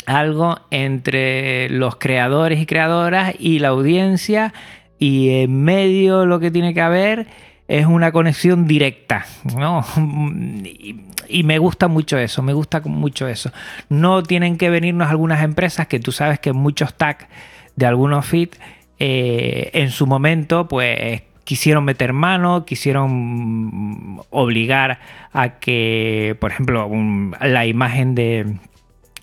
[0.05, 4.53] algo entre los creadores y creadoras y la audiencia
[4.97, 7.27] y en medio lo que tiene que haber
[7.67, 9.85] es una conexión directa, ¿no?
[11.31, 13.51] Y, me gusta mucho eso, me gusta mucho eso.
[13.87, 17.27] No tienen que venirnos algunas empresas que tú sabes que muchos tags
[17.75, 18.57] de algunos feeds
[18.97, 24.99] eh, en su momento pues quisieron meter mano, quisieron obligar
[25.33, 26.88] a que, por ejemplo,
[27.41, 28.59] la imagen de,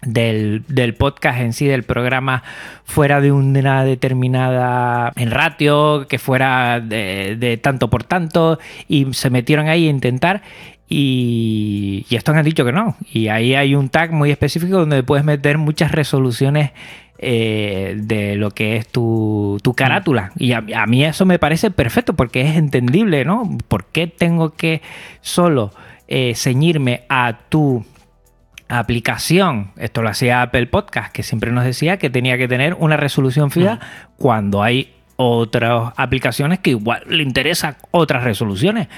[0.02, 2.42] del, podcast en sí, del programa,
[2.82, 8.58] fuera de una determinada en ratio, que fuera de, tanto por tanto,
[8.88, 10.42] y se metieron ahí a intentar.
[10.88, 12.96] Y, y estos han dicho que no.
[13.12, 16.72] Y ahí hay un tag muy específico donde puedes meter muchas resoluciones
[17.18, 20.33] eh, de lo que es tu, carátula.
[20.37, 23.57] Y a, mí eso me parece perfecto porque es entendible, ¿no?
[23.68, 24.83] ¿Por qué tengo que
[25.22, 25.72] solo
[26.09, 27.85] eh, ceñirme a tu
[28.68, 29.72] aplicación?
[29.76, 33.50] Esto lo hacía Apple Podcast, que siempre nos decía que tenía que tener una resolución
[33.50, 33.81] fija
[34.18, 38.88] cuando hay otras aplicaciones que igual le interesan otras resoluciones,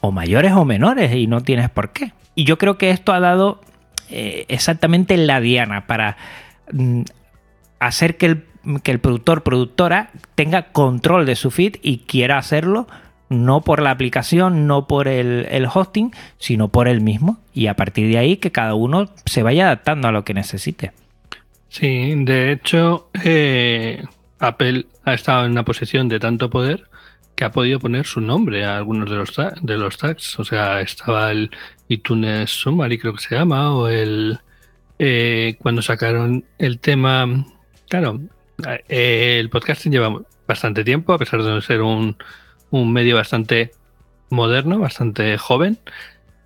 [0.00, 2.12] o mayores o menores, y no tienes por qué.
[2.34, 3.60] Y yo creo que esto ha dado
[4.08, 6.16] eh, exactamente la diana para
[6.72, 7.02] mm,
[7.78, 8.44] hacer que el,
[8.82, 12.86] que el productor, productora tenga control de su feed y quiera hacerlo
[13.28, 17.38] no por la aplicación, no por el, hosting, sino por él mismo.
[17.52, 20.92] Y a partir de ahí que cada uno se vaya adaptando a lo que necesite.
[21.68, 24.04] Sí, de hecho, eh,
[24.38, 26.84] Apple ha estado en una posición de tanto poder
[27.34, 30.38] que ha podido poner su nombre a algunos de los, de los tags.
[30.38, 31.50] O sea, estaba el
[31.88, 34.38] iTunes Summary, creo que se llama, o el...
[34.98, 37.44] Eh, cuando sacaron el tema
[37.88, 38.20] Claro,
[38.88, 42.16] eh, el podcasting lleva bastante tiempo, a pesar de ser un,
[42.70, 43.72] medio bastante
[44.30, 45.78] moderno, bastante joven.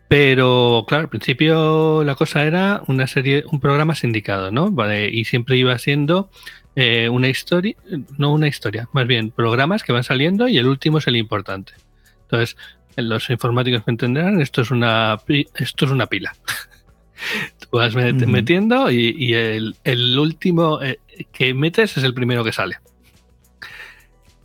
[0.08, 4.74] Pero claro, al principio la cosa era una serie, un programa sindicado, ¿no?
[4.92, 6.30] y siempre iba siendo
[6.74, 7.76] eh, una historia,
[8.18, 11.74] no una historia, más bien programas que van saliendo y el último es el importante.
[12.22, 12.56] Entonces,
[12.96, 15.20] los informáticos me entenderán, esto es una
[15.54, 16.34] esto es una pila.
[17.60, 20.98] Tú vas metiendo y, el, último eh,
[21.32, 22.78] que metes es el primero que sale.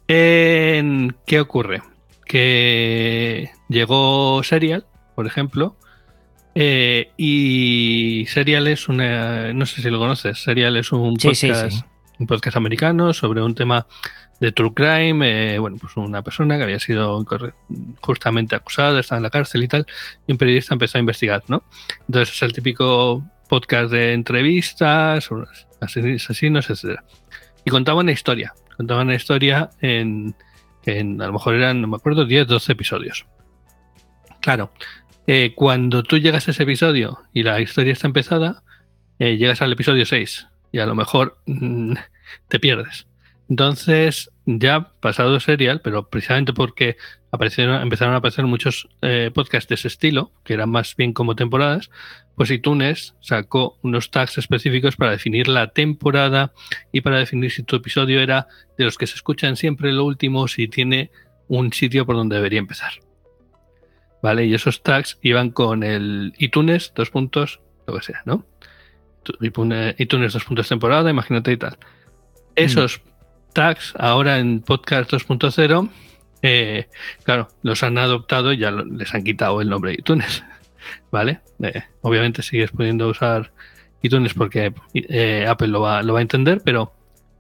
[0.08, 1.82] ¿Qué ocurre?
[2.26, 4.86] Que llegó Serial,
[5.16, 5.76] por ejemplo,
[6.56, 9.54] eh, y Serial es una.
[9.54, 10.42] No sé si lo conoces.
[10.42, 11.86] Serial es un podcast,
[12.18, 13.86] un podcast americano sobre un tema
[14.40, 17.26] de true crime, eh, bueno, pues una persona que había sido
[18.02, 19.86] justamente acusada, estaba en la cárcel y tal,
[20.28, 21.64] y un periodista empezó a investigar, ¿no?
[22.08, 25.30] Entonces es el típico podcast de entrevistas,
[25.86, 27.00] asesinos, etc.
[27.66, 30.36] Y contaba una historia, contaba una historia en,
[30.86, 33.26] en, a lo mejor eran, no me acuerdo, 10, 12 episodios.
[34.42, 34.72] Claro,
[35.28, 38.64] eh, cuando tú llegas a ese episodio y la historia está empezada,
[39.18, 41.94] eh, llegas al episodio 6 y a lo mejor mm,
[42.48, 43.08] te pierdes.
[43.50, 46.98] Entonces, ya pasado serial, pero precisamente porque
[47.32, 51.36] aparecieron, empezaron a aparecer muchos eh, podcasts de ese estilo, que eran más bien como
[51.36, 51.90] temporadas,
[52.36, 56.54] pues iTunes sacó unos tags específicos para definir la temporada
[56.92, 60.48] y para definir si tu episodio era de los que se escuchan siempre lo último,
[60.48, 61.12] si tiene
[61.48, 62.94] un sitio por donde debería empezar.
[64.22, 64.46] ¿Vale?
[64.46, 68.46] Y esos tags iban con el iTunes, dos puntos, lo que sea, ¿no?
[69.98, 71.78] iTunes, dos puntos temporada, imagínate y tal.
[72.56, 73.16] Esos mm
[73.56, 75.90] tags ahora en Podcast 2.0,
[76.42, 76.90] eh,
[77.24, 80.44] claro, los han adoptado y ya les han quitado el nombre de iTunes.
[81.12, 81.40] ¿Vale?
[81.62, 83.52] Eh, obviamente sigues pudiendo usar
[84.02, 86.94] iTunes porque eh, Apple lo va, lo va a entender, pero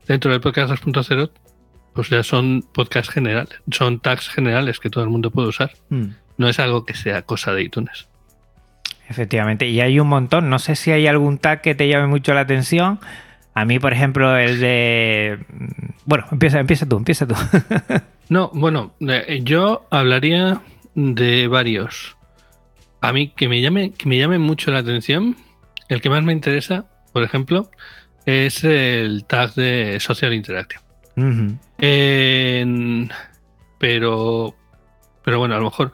[0.07, 1.29] dentro del Podcast 2.0
[1.93, 5.71] pues ya son podcasts generales, son tags generales que todo el mundo puede usar.
[5.89, 6.07] Mm.
[6.37, 8.09] No es algo que sea cosa de iTunes.
[9.07, 10.49] Efectivamente, y hay un montón.
[10.49, 12.99] No sé si hay algún tag que te llame mucho la atención.
[13.53, 15.39] A mí, por ejemplo, el de.
[16.03, 17.35] Bueno, empieza, empieza tú, empieza tú.
[18.27, 20.59] No, bueno, eh, yo hablaría
[20.95, 22.17] de varios.
[23.07, 25.35] A mí que me llame, que me llame mucho la atención.
[25.89, 27.69] El que más me interesa, por ejemplo,
[28.25, 30.81] es el tag de Social Interactive.
[31.77, 33.09] En-
[33.77, 34.55] pero,
[35.23, 35.91] pero bueno, a lo mejor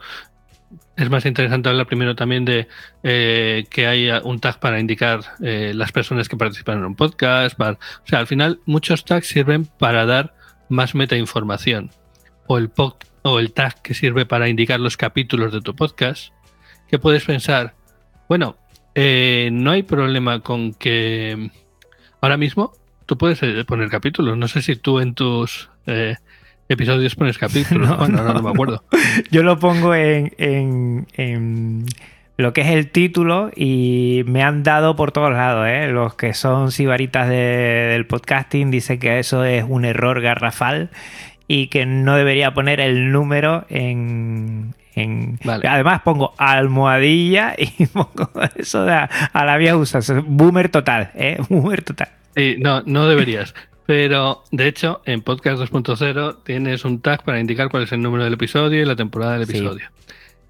[0.96, 2.68] es más interesante hablar primero también de
[3.02, 7.56] eh, que haya un tag para indicar eh, las personas que participan en un podcast.
[7.56, 10.34] para- o sea, al final muchos tags sirven para dar
[10.70, 11.90] más metainformación.
[12.46, 16.32] O el, pod- o el tag que sirve para indicar los capítulos de tu podcast.
[16.92, 17.72] Que puedes pensar,
[18.28, 18.56] bueno,
[18.94, 21.50] eh, no hay problema con que
[22.20, 22.72] ahora mismo
[23.06, 24.36] tú puedes eh, poner capítulos.
[24.36, 26.16] No sé si tú en tus eh,
[26.68, 27.88] episodios pones capítulos.
[27.88, 28.34] No, Bueno, no.
[28.34, 28.84] no me acuerdo.
[29.30, 31.86] Yo lo pongo en, en- en
[32.36, 35.66] lo que es el título y me han dado por todos lados.
[35.68, 35.88] ¿eh?
[35.88, 40.90] Los que son sibaritas de- del podcasting dicen que eso es un error garrafal
[41.48, 44.74] y que no debería poner el número en...
[44.94, 45.66] en- Vale.
[45.68, 50.22] Además pongo almohadilla y pongo eso de a, a la vieja usanza.
[50.24, 51.38] Boomer total, ¿eh?
[51.48, 52.08] Boomer total.
[52.36, 53.54] Sí, no, no deberías.
[53.86, 58.24] Pero de hecho, en Podcast 2.0 tienes un tag para indicar cuál es el número
[58.24, 59.56] del episodio y la temporada del Sí.
[59.58, 59.88] episodio.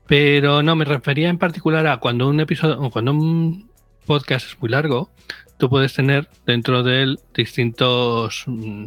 [0.06, 3.70] Pero no, me refería en particular a cuando un episodio cuando un
[4.06, 5.10] podcast es muy largo,
[5.58, 8.84] tú puedes tener dentro de él distintos mm,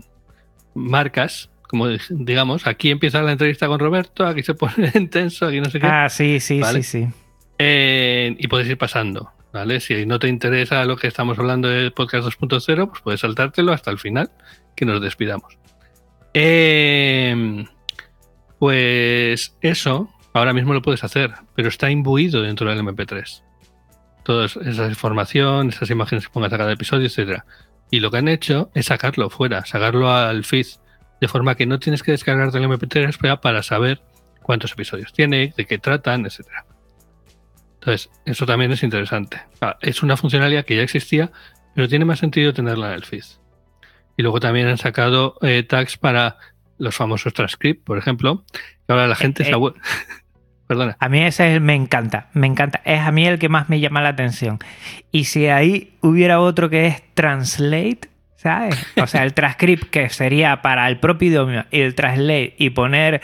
[0.75, 5.69] marcas, como digamos, aquí empieza la entrevista con Roberto, aquí se pone intenso, aquí no
[5.69, 5.87] sé qué.
[5.87, 6.83] Ah, sí, sí, Vale.
[6.83, 7.13] sí, sí.
[7.59, 9.81] Eh, y puedes ir pasando, ¿vale?
[9.81, 13.91] Si no te interesa lo que estamos hablando del podcast 2.0, pues puedes saltártelo hasta
[13.91, 14.31] el final,
[14.73, 15.57] que nos despidamos.
[16.33, 17.65] Eh,
[18.57, 23.43] pues eso, ahora mismo lo puedes hacer, pero está imbuido dentro del MP3.
[24.23, 27.45] Toda esa información, esas imágenes que pongas a cada episodio, etcétera.
[27.91, 30.67] Y lo que han hecho es sacarlo fuera, sacarlo al feed,
[31.21, 34.01] de forma que no tienes que descargarte el MP3 para- saber
[34.41, 36.65] cuántos episodios tiene, de qué tratan, etcétera.
[37.75, 39.41] Entonces, eso también es interesante.
[39.61, 41.31] Ah, es una funcionalidad que ya existía,
[41.75, 43.23] pero tiene más sentido tenerla en el feed.
[44.17, 46.37] Y luego también han sacado eh, tags para
[46.77, 48.43] los famosos transcript, por ejemplo.
[48.51, 49.45] que ahora la gente eh.
[49.47, 49.75] se ha vuel-
[50.67, 50.97] Perdona.
[50.99, 52.81] A mí ese es- me encanta, me encanta.
[52.85, 54.57] Es a mí el que más me llama la atención.
[55.11, 58.09] Y si ahí hubiera otro que es Translate,
[58.45, 58.85] ¿sabes?
[59.01, 63.21] O sea, el transcript que sería para el propio idioma y el translate y poner,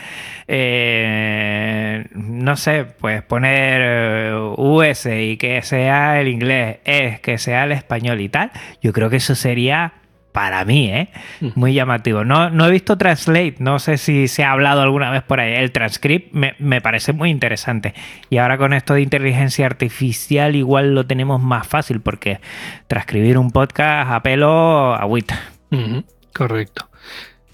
[0.48, 7.66] eh, no sé, pues poner eh, US y que sea el inglés, es que sea
[7.66, 8.50] el español y tal,
[8.82, 9.94] yo creo que eso sería...
[10.32, 11.10] Para mí, ¿eh?
[11.56, 12.24] Muy llamativo.
[12.24, 15.54] No, no he visto Translate, no sé si se ha hablado alguna vez por ahí.
[15.54, 17.94] El transcript me, me parece muy interesante.
[18.30, 22.40] Y ahora con esto de inteligencia artificial igual lo tenemos más fácil porque
[22.88, 25.40] transcribir un podcast a pelo agüita.
[25.72, 26.90] Ujú, Correcto.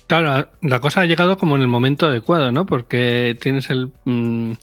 [0.08, 2.66] Claro, la cosa ha llegado como en el momento adecuado, ¿no?
[2.66, 4.54] Porque tienes el, mm,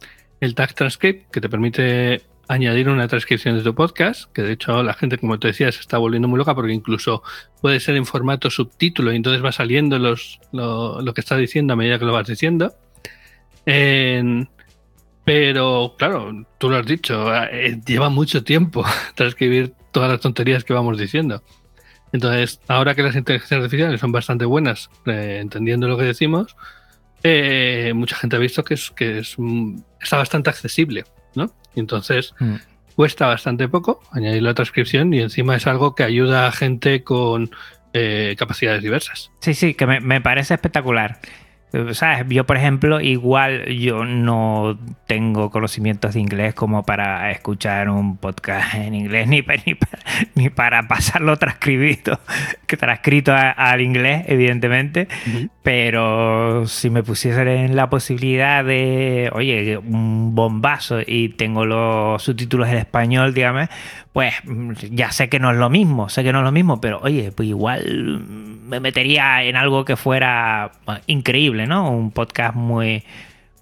[0.41, 2.23] el tag transcript que te permite
[2.55, 5.81] añadir una transcripción de tu podcast, que de hecho la gente, como te decía, se
[5.81, 7.23] está volviendo muy loca porque incluso
[7.61, 11.77] puede ser en formato subtítulo y entonces va saliendo los, lo, que está diciendo a
[11.77, 12.75] medida que lo vas diciendo.
[13.67, 14.49] En-
[15.25, 20.75] pero claro, tú lo has dicho, eh, lleva mucho tiempo transcribir todas las tonterías que
[20.75, 21.43] vamos diciendo.
[22.13, 26.55] Entonces, ahora que las inteligencias artificiales son bastante buenas, eh, entendiendo lo que decimos,
[27.23, 31.51] eh, mucha gente ha visto que, es, que es, mm, está bastante accesible, ¿no?
[31.81, 32.55] Entonces Mm.
[32.97, 37.51] cuesta bastante poco añadir la transcripción y encima es algo que ayuda a gente con
[37.93, 39.31] eh, capacidades diversas.
[39.41, 41.19] Sí, sí, que me, me parece espectacular.
[41.73, 42.25] Eh, ¿Sabes?
[42.29, 48.75] Yo, por ejemplo, igual yo no tengo conocimientos de inglés como para escuchar un podcast
[48.75, 50.03] en inglés, ni, pa- ni, para,
[50.37, 52.19] ni para pasarlo transcrito,
[52.67, 55.09] que transcrito al inglés, evidentemente.
[55.65, 62.69] Pero si me pusiesen en la posibilidad de, oye, un bombazo y tengo los subtítulos
[62.69, 63.71] en español, dígame,
[64.13, 66.83] pues mm, ya sé que no es lo mismo, sé que no es lo mismo,
[66.83, 68.23] pero oye, pues igual
[68.69, 70.73] me metería en algo que fuera
[71.07, 71.91] increíble, ¿no?
[71.91, 73.03] Un podcast muy,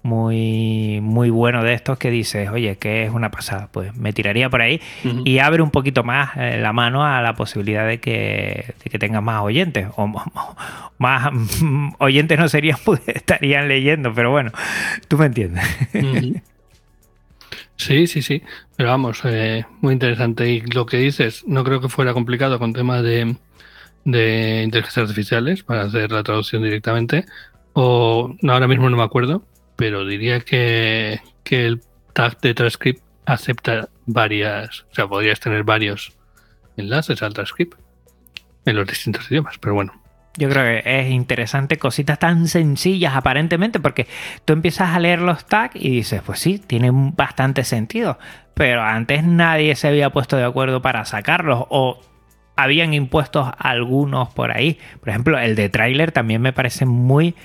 [0.03, 4.49] muy, muy bueno de estos que dices, oye, que es una pasada, pues me tiraría
[4.49, 4.81] por ahí
[5.23, 8.99] y abre un poquito más eh, la mano a la posibilidad de que, de que
[8.99, 9.87] tengas más oyentes.
[9.95, 10.11] O
[10.97, 11.31] más
[11.99, 14.51] oyentes no serían, pues estarían leyendo, pero bueno,
[15.07, 15.63] tú me entiendes.
[17.77, 18.43] Sí, sí, sí.
[18.75, 20.49] Pero vamos, eh, muy interesante.
[20.49, 23.35] Y lo que dices, no creo que fuera complicado con temas de,
[24.03, 27.25] de inteligencias artificiales para hacer la traducción directamente,
[27.73, 29.43] o no, ahora mismo no me acuerdo,
[29.75, 31.81] pero diría que, que el
[32.13, 36.13] tag de transcript acepta varias, o sea, podrías tener varios
[36.77, 37.79] enlaces al transcript
[38.65, 39.93] en los distintos idiomas, pero bueno.
[40.35, 44.07] Yo creo que es interesante, cositas tan sencillas aparentemente, porque
[44.45, 48.17] tú empiezas a leer los tags y dices, pues sí, tiene bastante sentido,
[48.55, 51.99] pero antes nadie se había puesto de acuerdo para sacarlos o
[52.55, 54.79] habían impuestos algunos por ahí.
[54.99, 57.35] Por ejemplo, el de tráiler también me parece muy,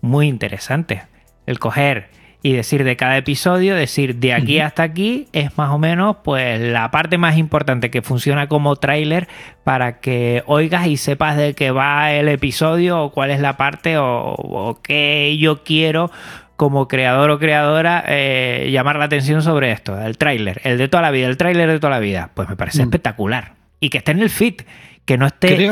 [0.00, 1.02] muy interesante.
[1.48, 2.10] El coger
[2.42, 6.60] y decir de cada episodio, decir de aquí hasta aquí es más o menos pues
[6.60, 9.28] la parte más importante que funciona como tráiler
[9.64, 13.96] para que oigas y sepas de qué va el episodio o cuál es la parte
[13.98, 16.10] o, qué yo quiero
[16.56, 21.02] como creador o creadora eh, llamar la atención sobre esto, el tráiler, el de toda
[21.02, 22.82] la vida, el tráiler de toda la vida, pues me parece mm.
[22.82, 23.54] espectacular.
[23.80, 24.62] Y que esté en el feed,
[25.04, 25.70] que no esté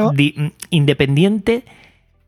[0.71, 1.65] independiente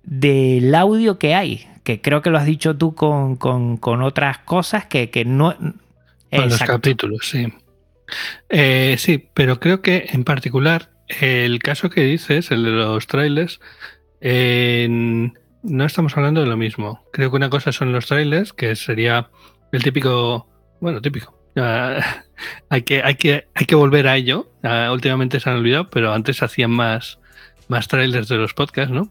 [0.03, 5.25] del audio que hay que creo que lo has dicho tú con, otras cosas que,
[5.25, 5.57] no...
[5.57, 5.81] Con
[6.51, 7.51] los capítulos, sí.
[8.51, 10.91] Eh, sí, pero creo que en particular
[11.23, 13.59] el caso que dices, el de los trailers,
[14.21, 17.07] no estamos hablando de lo mismo.
[17.11, 19.31] Creo que una cosa son los trailers, que sería
[19.73, 20.47] el típico,
[20.83, 21.39] bueno, típico.
[22.69, 24.53] hay, que, hay, que, hay que volver a ello.
[24.93, 27.19] últimamente se han olvidado, pero antes hacían más,
[27.67, 29.11] más trailers de los podcasts, ¿no?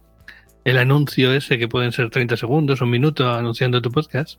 [0.67, 4.37] El anuncio ese que pueden ser 30 segundos, un minuto anunciando tu podcast.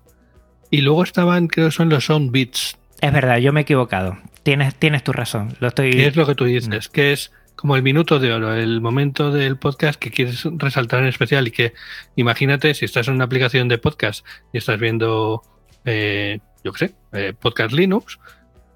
[0.71, 2.77] Y luego estaban, creo que son los sound beats.
[3.01, 4.19] Es verdad, yo me he equivocado.
[4.43, 5.57] Tienes, tienes tu razón.
[5.61, 5.91] Lo estoy...
[5.91, 6.91] ¿Qué es lo que tú dices?
[6.91, 11.07] Que es como el minuto de oro, el momento del podcast que quieres resaltar en
[11.07, 11.73] especial y que
[12.15, 15.43] imagínate si estás en una aplicación de podcast y estás viendo,
[15.87, 18.19] eh, yo qué sé, eh, podcast Linux,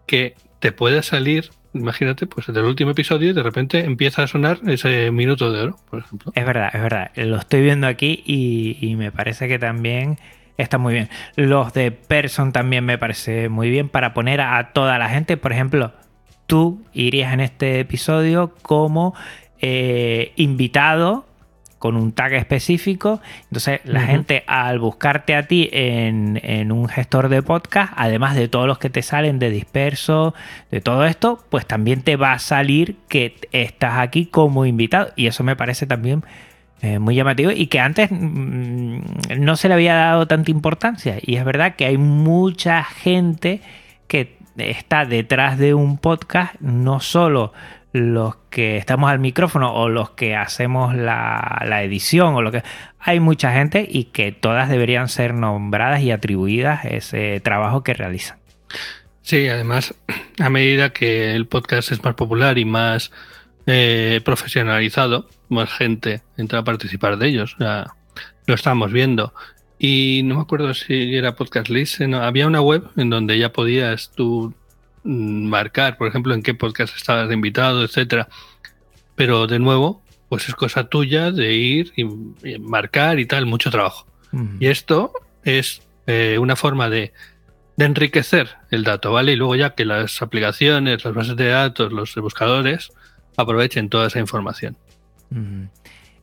[0.07, 4.61] que te pueda salir imagínate, pues del último episodio y de repente empieza a sonar
[4.67, 6.33] ese minuto de oro, por ejemplo.
[6.35, 7.11] Es verdad, es verdad.
[7.17, 10.19] Lo estoy viendo aquí y, me parece que también
[10.57, 11.09] está muy bien.
[11.37, 15.37] Los de Person también me parece muy bien para poner a toda la gente.
[15.37, 15.93] Por ejemplo,
[16.47, 19.15] tú irías en este episodio como
[19.61, 21.27] eh, invitado
[21.83, 23.21] con un tag específico.
[23.47, 28.69] Entonces, la gente al buscarte a ti en, un gestor de podcast, además de todos
[28.69, 30.33] los que te salen de disperso,
[30.71, 35.11] de todo esto, pues también te va a salir que estás aquí como invitado.
[35.17, 36.23] Y eso me parece también
[36.83, 39.01] eh, muy llamativo y que antes mm,
[39.39, 41.17] no se le había dado tanta importancia.
[41.21, 43.61] Y es verdad que hay mucha gente
[44.07, 47.53] que está detrás de un podcast, no solo
[47.93, 52.63] los que estamos al micrófono o los que hacemos la, edición o lo que
[52.99, 58.39] hay mucha gente y que todas deberían ser nombradas y atribuidas ese trabajo que realizan.
[59.21, 59.95] Sí, además,
[60.41, 63.13] a medida que el podcast es más popular y más
[63.67, 67.57] eh, profesionalizado, más gente entra a participar de ellos.
[67.61, 67.95] Ya
[68.47, 69.35] lo estamos viendo.
[69.79, 74.13] Y no me acuerdo si era Podcast List, había una web en donde ya podías
[74.15, 74.55] tú
[75.05, 78.29] marcar, por ejemplo, en qué podcast estabas de invitado, etcétera.
[79.15, 82.05] Pero de nuevo, pues es cosa tuya de ir y,
[82.59, 84.07] marcar y tal, mucho trabajo.
[84.59, 85.13] Y esto
[85.45, 87.13] es eh, una forma de,
[87.77, 89.33] enriquecer el dato, ¿vale?
[89.33, 92.93] Y luego ya que las aplicaciones, las bases de datos, los buscadores
[93.37, 94.77] aprovechen toda esa información.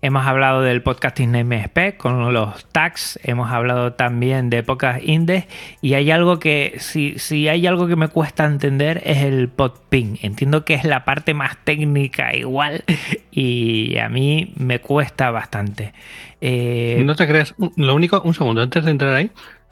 [0.01, 5.45] Hemos hablado del podcasting MSP con los tags, hemos hablado también de Podcast Index
[5.81, 10.17] y hay algo que, si, si hay algo que me cuesta entender es el podping.
[10.21, 12.85] Entiendo que es la parte más técnica igual
[13.31, 15.91] y a mí me cuesta bastante.
[16.39, 19.31] Eh, no te creas, lo único, un segundo, antes de entrar ahí,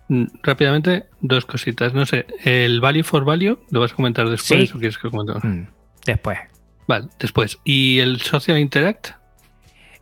[0.10, 1.94] mm, rápidamente dos cositas.
[1.94, 5.24] No sé, el value for value, ¿lo vas a comentar después o quieres que lo
[5.24, 5.68] mm,
[6.06, 6.40] después.
[6.86, 7.60] Vale, después.
[7.64, 9.17] ¿Y el social interact?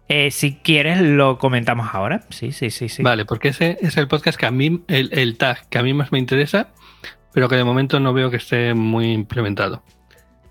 [0.07, 2.25] Eh, si quieres, lo comentamos ahora.
[2.29, 3.01] Sí, sí, sí, sí.
[3.01, 6.11] Vale, porque ese es el podcast que a mí, el, tag que a mí más
[6.11, 6.69] me interesa,
[7.33, 9.83] pero que de momento no veo que esté muy implementado.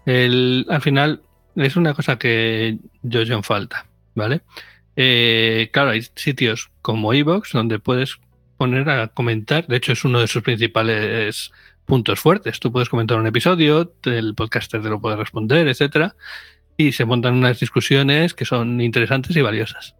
[0.07, 1.23] al final,
[1.55, 4.41] es una cosa que yo yo en falta, ¿vale?
[4.97, 8.19] Eh, claro, hay sitios como Evox donde puedes
[8.57, 9.67] poner a comentar.
[9.69, 11.53] De hecho, es uno de sus principales
[11.85, 12.59] puntos fuertes.
[12.59, 16.17] Tú puedes comentar un episodio, el podcaster te lo puede responder, etcétera
[16.77, 19.95] y se montan unas discusiones que son interesantes y valiosas.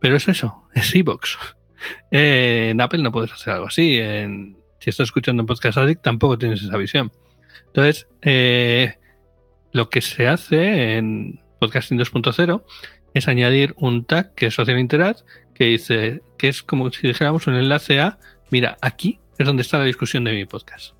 [0.00, 1.38] Pero es eso, es Evox.
[2.10, 3.98] en Apple no puedes hacer algo así.
[4.78, 7.10] si estás escuchando un podcast Addict tampoco tienes esa visión.
[7.66, 8.94] Entonces, eh,
[9.72, 12.62] lo que se hace en Podcasting 2.0
[13.14, 15.20] es añadir un tag que es Social Interact,
[15.54, 18.18] que dice que es como si dijéramos un enlace a,
[18.50, 20.94] mira, aquí es donde está la discusión de mi podcast.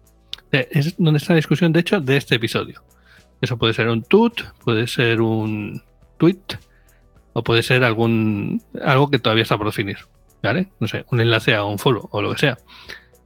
[0.53, 2.83] Eh, es donde está la discusión, de hecho, de este episodio.
[3.45, 5.83] Eso puede ser un tut, puede ser un
[6.19, 6.59] tweet
[7.33, 9.99] o puede ser algún algo que todavía está por definir.
[10.45, 10.69] ¿vale?
[10.79, 12.59] No sé, un enlace a un foro o lo que sea.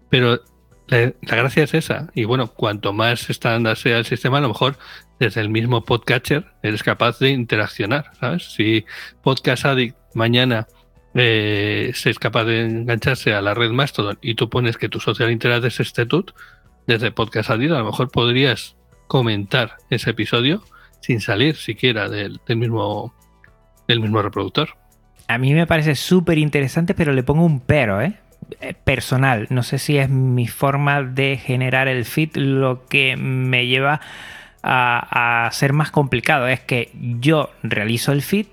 [0.09, 0.41] Pero
[0.87, 2.09] la, gracia es esa.
[2.14, 4.79] Y bueno, cuanto más estándar sea el sistema, a lo mejor
[5.19, 8.53] desde el mismo podcatcher eres capaz de interaccionar, ¿sabes?
[8.53, 8.87] Si
[9.23, 10.69] Podcast Addict mañana
[11.14, 15.01] eh, se es capaz de engancharse a la red Mastodon y tú pones que tu
[15.01, 16.31] social internet es este tut,
[16.87, 18.77] desde Podcast Addict a lo mejor podrías
[19.09, 20.62] comentar ese episodio
[21.00, 23.12] sin salir siquiera del, mismo,
[23.88, 24.68] del mismo reproductor.
[25.26, 28.14] A mí me parece súper interesante, pero le pongo un pero, ¿eh?
[28.61, 28.74] ¿eh?
[28.84, 29.46] Personal.
[29.50, 34.00] No sé si es mi forma de generar el feed lo que me lleva
[34.62, 36.46] a, a ser más complicado.
[36.46, 38.46] Es que yo realizo el feed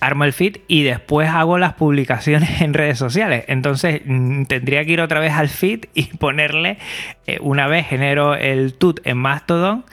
[0.00, 3.44] armo el feed y después hago las publicaciones en redes sociales.
[3.48, 6.78] Entonces mm, tendría que ir otra vez al feed y ponerle,
[7.26, 9.84] eh, una vez genero el tut en Mastodon,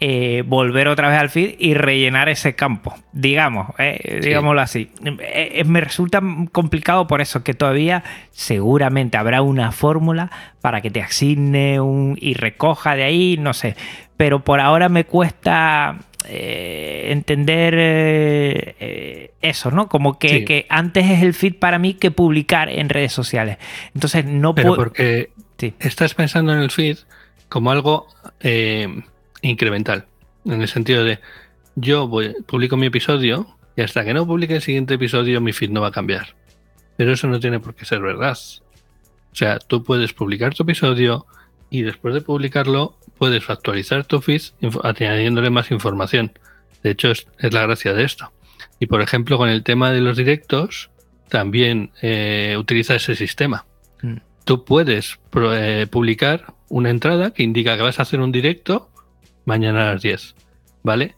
[0.00, 4.92] eh, volver otra vez al feed y rellenar ese campo, digamos, eh, digámoslo así.
[5.66, 11.80] me resulta complicado por eso, que todavía seguramente habrá una fórmula para que te asigne
[11.80, 13.74] un, y recoja de ahí, no sé.
[14.16, 19.88] Pero por ahora me cuesta eh, entender eh, eh, eso, ¿no?
[19.88, 23.58] Como que, antes es el feed para mí que publicar en redes sociales.
[23.94, 24.74] Entonces no puedo.
[24.74, 25.30] Porque
[25.78, 26.98] estás pensando en el feed
[27.48, 28.08] como algo
[29.42, 30.06] incremental.
[30.44, 31.20] En el sentido de
[31.76, 32.10] yo
[32.46, 35.88] publico mi episodio y hasta que no publique el siguiente episodio mi feed no va
[35.88, 36.34] a cambiar.
[36.96, 38.36] Pero eso no tiene por qué ser verdad.
[39.32, 41.26] O sea, tú puedes publicar tu episodio
[41.70, 44.42] y después de publicarlo puedes actualizar tu feed
[44.82, 46.32] añadiéndole más información.
[46.82, 48.32] De hecho, es, la gracia de esto.
[48.80, 50.90] Y por ejemplo, con el tema de los directos,
[51.28, 53.66] también eh, utiliza ese sistema.
[54.02, 54.16] Mm.
[54.44, 58.90] Tú puedes eh, publicar una entrada que indica que vas a hacer un directo
[59.44, 60.34] mañana a las 10,
[60.82, 61.16] ¿vale?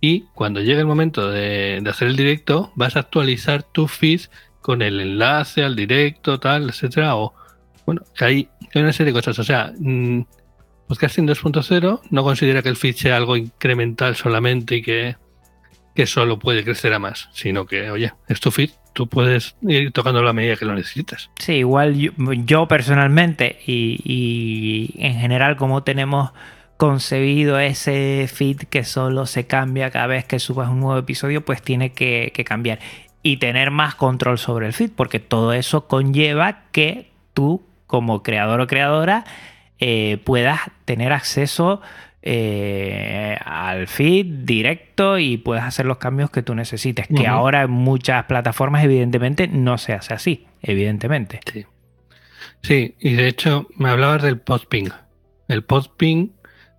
[0.00, 4.22] Y cuando llegue el momento de, hacer el directo, vas a actualizar tu feed
[4.60, 7.16] con el enlace al directo, tal, etcétera.
[7.16, 7.34] O,
[7.86, 9.38] bueno, hay, hay una serie de cosas.
[9.38, 10.22] O sea, mm,
[10.88, 15.16] Podcasting 2.0 no considera que el feed sea algo incremental solamente y que,
[15.94, 19.90] que solo puede crecer a más, sino que, oye, es tu feed, tú puedes ir
[19.92, 21.30] tocando la medida que lo necesites.
[21.38, 26.30] Sí, igual yo, personalmente y, en general como tenemos
[26.76, 31.62] concebido ese feed que solo se cambia cada vez que subas un nuevo episodio, pues
[31.62, 32.78] tiene que, que cambiar
[33.22, 38.60] y tener más control sobre el feed, porque todo eso conlleva que tú como creador
[38.60, 39.24] o creadora
[39.78, 41.80] eh, puedas tener acceso
[42.22, 47.06] eh, al feed directo y puedas hacer los cambios que tú necesites.
[47.08, 51.40] Que ahora en muchas plataformas, evidentemente, no se hace así, evidentemente.
[51.52, 51.66] Sí.
[52.62, 54.90] Sí, y de hecho, me hablabas del postping.
[55.46, 56.32] El postping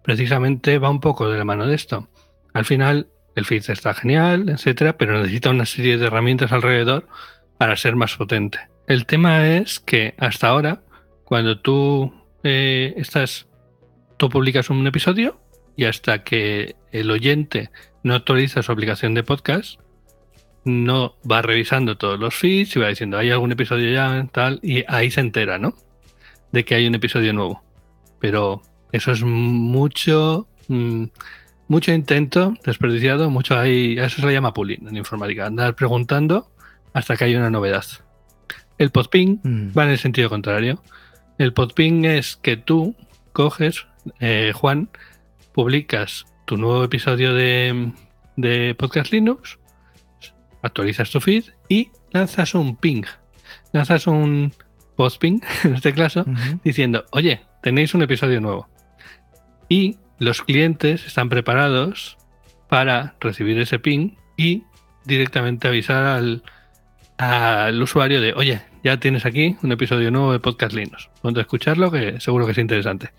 [0.03, 2.09] precisamente va un poco de la mano de esto.
[2.53, 7.07] Al final, el feed está genial, etcétera, pero necesita una serie de herramientas alrededor
[7.57, 8.59] para ser más potente.
[8.87, 10.81] El tema es que hasta ahora,
[11.23, 12.13] cuando tú
[12.49, 13.45] eh, estás,
[14.15, 15.37] tú publicas un episodio
[15.75, 17.71] y hasta que el oyente
[18.03, 19.81] no actualiza su aplicación de podcast,
[20.63, 24.85] no va revisando todos los feeds y va diciendo, hay algún episodio ya, tal, y
[24.87, 25.75] ahí se entera, ¿no?
[26.53, 27.61] De que hay un episodio nuevo.
[28.19, 28.61] Pero
[28.93, 31.03] eso es mucho, mm,
[31.67, 36.49] mucho intento desperdiciado, mucho hay, eso se le llama pooling en informática, andar preguntando
[36.93, 37.83] hasta que hay una novedad.
[38.77, 39.77] El postping mm.
[39.77, 40.81] va en el sentido contrario.
[41.37, 42.95] El podping es que tú
[43.31, 43.85] coges,
[44.19, 44.89] eh, Juan,
[45.53, 47.93] publicas tu nuevo episodio de,
[48.77, 49.59] Podcast Linux,
[50.63, 53.03] actualizas tu feed y lanzas un ping.
[53.71, 54.51] Lanzas un
[54.95, 56.25] postping, en este caso,
[56.63, 58.67] diciendo, oye, tenéis un episodio nuevo.
[59.69, 62.17] Y los clientes están preparados
[62.67, 64.63] para recibir ese ping y
[65.05, 66.41] directamente avisar al,
[67.19, 71.09] al usuario de, oye, ya tienes aquí un episodio nuevo de Podcast Linux.
[71.21, 73.11] Ponte a escucharlo, que seguro que es interesante.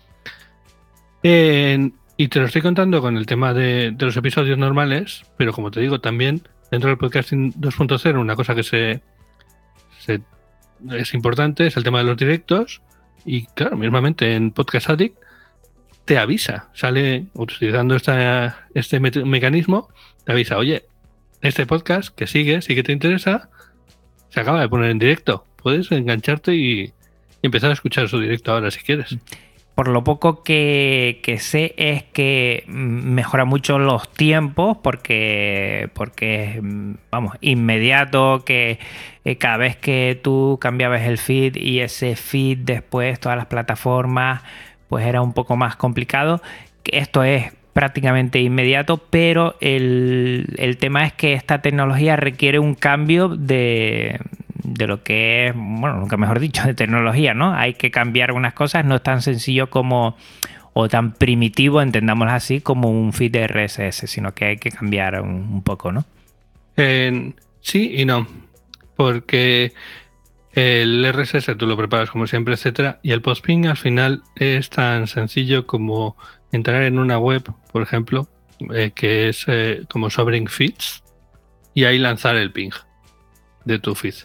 [1.21, 5.79] y te lo estoy contando con el tema de, los episodios normales, pero como te
[5.79, 6.41] digo, también
[6.71, 9.01] dentro del podcasting 2.0, una cosa que se,
[10.91, 12.81] es importante es el tema de los directos.
[13.25, 15.17] Y claro, mismamente en Podcast Addict
[16.05, 19.89] te avisa, sale utilizando esta, este mecanismo,
[20.23, 20.85] te avisa, oye,
[21.41, 23.49] este podcast que sigue, sí que te interesa,
[24.29, 25.45] se acaba de poner en directo.
[25.61, 26.93] Puedes engancharte y,
[27.41, 29.17] empezar a escuchar su directo ahora si quieres.
[29.75, 36.59] Por lo poco que, sé es que mejora mucho los tiempos porque, porque
[37.09, 38.77] vamos, inmediato que
[39.23, 44.41] eh, cada vez que tú cambiabas el feed y ese feed después todas las plataformas
[44.89, 46.41] pues era un poco más complicado.
[46.83, 54.19] Esto es prácticamente inmediato, pero el, tema es que esta tecnología requiere un cambio de,
[54.73, 57.53] de lo que es, bueno, nunca mejor dicho, de tecnología, ¿no?
[57.53, 60.15] Hay que cambiar algunas cosas, no es tan sencillo como
[60.73, 65.21] o tan primitivo, entendámoslo así, como un feed de RSS, sino que hay que cambiar
[65.21, 66.05] un, poco, ¿no?
[67.61, 68.25] sí y no,
[68.95, 69.73] porque
[70.53, 75.07] el RSS tú lo preparas como siempre, etcétera, y el postping al final es tan
[75.07, 76.15] sencillo como
[76.51, 78.29] entrar en una web, por ejemplo,
[78.73, 81.03] eh, que es eh, como Sobering Feeds,
[81.73, 82.71] y ahí lanzar el ping
[83.65, 84.15] de tu feed,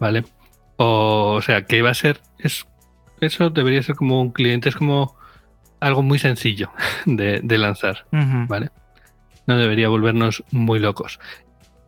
[0.00, 0.24] ¿vale?
[0.76, 2.66] O, sea, que va a ser, es,
[3.20, 5.14] eso debería ser como un cliente, es como
[5.78, 6.72] algo muy sencillo
[7.06, 8.70] de, lanzar, ¿vale?
[9.46, 11.20] No debería volvernos muy locos.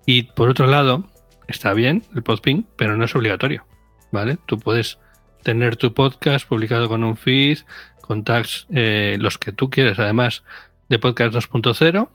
[0.07, 1.07] Y por otro lado,
[1.49, 3.67] está bien el postping, pero no es obligatorio,
[4.13, 4.39] ¿vale?
[4.47, 4.99] Tú puedes
[5.43, 7.59] tener tu podcast publicado con un feed,
[8.01, 10.45] con tags, eh, los que tú quieres, además
[10.89, 12.09] de podcast 2.0,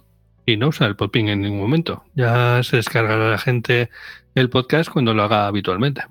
[0.45, 2.03] y no usar el postping en ningún momento.
[2.15, 3.89] Ya se descargará la gente
[4.39, 6.03] el podcast cuando lo haga habitualmente.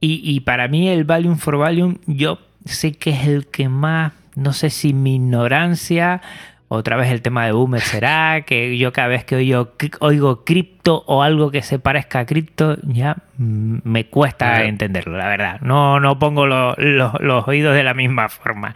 [0.00, 4.12] Y, y para mí el Volume for Volume, yo sé que es el que más,
[4.34, 6.20] no sé si mi ignorancia
[6.68, 11.04] otra vez el tema de Boomer será que yo cada vez que oigo, oigo cripto
[11.06, 15.60] o algo que se parezca a cripto, ya me cuesta entenderlo, la verdad.
[15.60, 18.74] No, no pongo los oídos de la misma forma.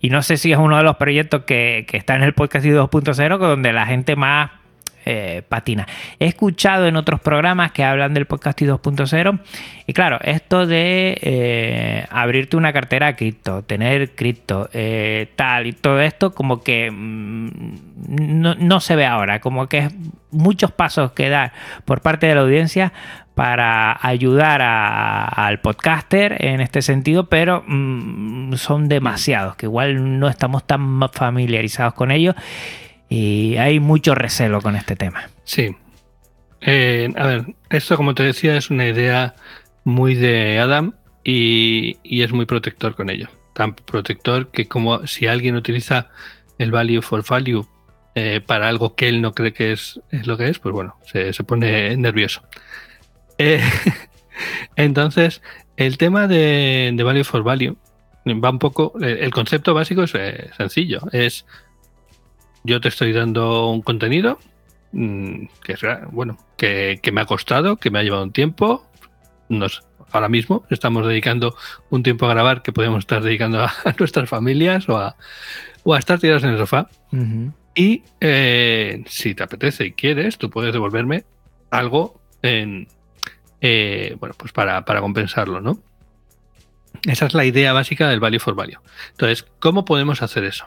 [0.00, 2.64] Y no sé si es uno de los proyectos que, que está en el podcast
[2.66, 4.50] 2.0 donde la gente más
[5.06, 5.86] eh, patina.
[6.18, 9.40] He escuchado en otros programas que hablan del podcast 2.0
[9.86, 15.72] y claro, esto de eh, abrirte una cartera de cripto, tener cripto, eh, tal y
[15.72, 17.50] todo esto como que mm,
[18.58, 19.94] no, se ve ahora, como que es
[20.30, 21.52] muchos pasos que dar
[21.84, 22.92] por parte de la audiencia
[23.34, 30.64] para ayudar al podcaster en este sentido, pero mm, son demasiados, que igual no estamos
[30.66, 32.34] tan familiarizados con ellos
[33.14, 35.30] y hay mucho recelo con este tema.
[35.44, 35.76] Sí.
[36.60, 39.36] Eh, a ver, esto como te decía es una idea
[39.84, 43.28] muy de Adam y, es muy protector con ello.
[43.52, 46.08] Tan protector que como si alguien utiliza
[46.58, 47.64] el value for value
[48.16, 51.32] eh, para algo que él no cree que es, lo que es, pues bueno, se,
[51.44, 52.42] pone nervioso.
[53.38, 53.62] Eh,
[54.76, 55.40] entonces,
[55.76, 57.76] el tema de, value for value
[58.26, 60.12] va un poco, el concepto básico es
[60.56, 61.46] sencillo, es
[62.64, 64.38] yo te estoy dando un contenido
[64.92, 65.76] mm, que
[66.10, 68.86] bueno, que, me ha costado, que me ha llevado un tiempo.
[69.48, 71.54] Nos, ahora mismo estamos dedicando
[71.90, 75.16] un tiempo a grabar que podemos estar dedicando a, nuestras familias o a,
[75.84, 76.88] o a, estar tirados en el sofá.
[77.76, 81.24] Y eh, si te apetece y quieres, tú puedes devolverme
[81.70, 82.88] algo en,
[83.60, 85.80] eh, bueno, pues para, para compensarlo, ¿no?
[87.02, 88.78] Esa es la idea básica del value for value.
[89.10, 90.66] Entonces, ¿cómo podemos hacer eso?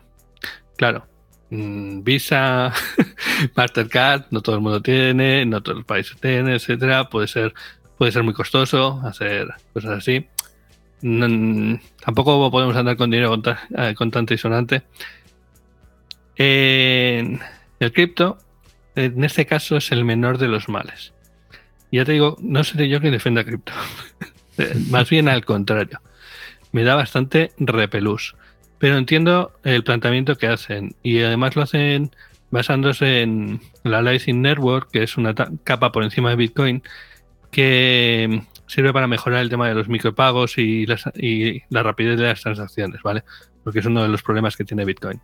[0.75, 1.07] Claro,
[1.49, 2.73] Visa,
[3.55, 7.09] Mastercard, no todo el mundo tiene, no todos los países tienen, etcétera.
[7.09, 7.53] Puede ser,
[7.97, 10.27] puede ser muy costoso hacer cosas así.
[11.01, 13.41] tampoco podemos andar con dinero
[13.77, 14.83] eh, contante y sonante.
[16.35, 17.39] El
[17.93, 18.37] cripto,
[18.95, 21.13] en este caso, es el menor de los males.
[21.91, 23.71] Ya te digo, no seré yo quien defienda cripto.
[24.89, 26.01] Más bien al contrario.
[26.71, 28.35] Me da bastante repelús.
[28.79, 32.11] Pero entiendo el planteamiento que hacen y además lo hacen
[32.51, 36.83] basándose en la Lightning Network, que es una capa por encima de Bitcoin,
[37.51, 43.01] que sirve para mejorar el tema de los micropagos y, la rapidez de las transacciones,
[43.01, 43.23] ¿vale?
[43.63, 45.19] Porque es uno de los problemas que tiene Bitcoin.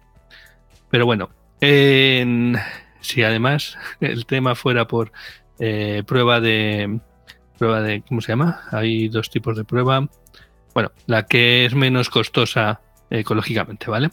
[0.89, 1.29] Pero bueno,
[1.59, 5.11] si además el tema fuera por
[5.59, 6.99] eh, prueba de
[7.57, 8.61] prueba de ¿cómo se llama?
[8.71, 10.07] Hay dos tipos de prueba.
[10.73, 12.81] Bueno, la que es menos costosa
[13.19, 14.09] ecológicamente, ¿vale?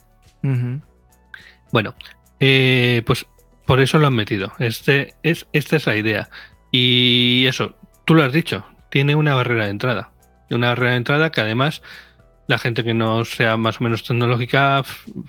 [1.72, 1.94] Bueno,
[2.38, 3.26] eh, pues
[3.66, 4.53] por eso lo han metido.
[4.59, 6.28] Este es, esta es la idea.
[6.70, 10.12] Y eso, tú lo has dicho, tiene una barrera de entrada.
[10.51, 11.82] Una barrera de entrada que además
[12.46, 14.82] la gente que no sea más o menos tecnológica,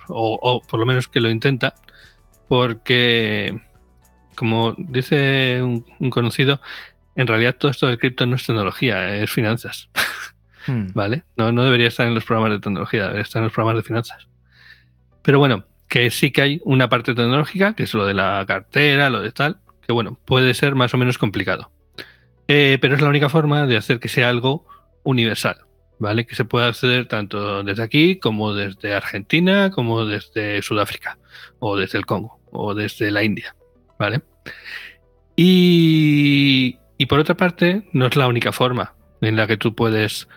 [0.08, 1.74] o, por lo menos que lo intenta,
[2.48, 3.60] porque,
[4.34, 6.60] como dice un conocido,
[7.14, 9.88] en realidad todo esto de cripto no es tecnología, es finanzas.
[10.66, 10.88] Hmm.
[10.94, 11.24] ¿Vale?
[11.36, 13.86] No, no debería estar en los programas de tecnología, debería estar en los programas de
[13.86, 14.28] finanzas.
[15.22, 19.10] Pero bueno, que sí que hay una parte tecnológica, que es lo de la cartera,
[19.10, 21.70] lo de tal, que bueno, puede ser más o menos complicado.
[22.48, 24.66] Eh, pero es la única forma de hacer que sea algo
[25.04, 25.58] universal,
[25.98, 26.26] ¿vale?
[26.26, 31.18] Que se pueda acceder tanto desde aquí como desde Argentina, como desde Sudáfrica,
[31.58, 33.54] o desde el Congo, o desde la India,
[33.98, 34.22] ¿vale?
[35.36, 40.28] Y, y por otra parte, no es la única forma en la que tú puedes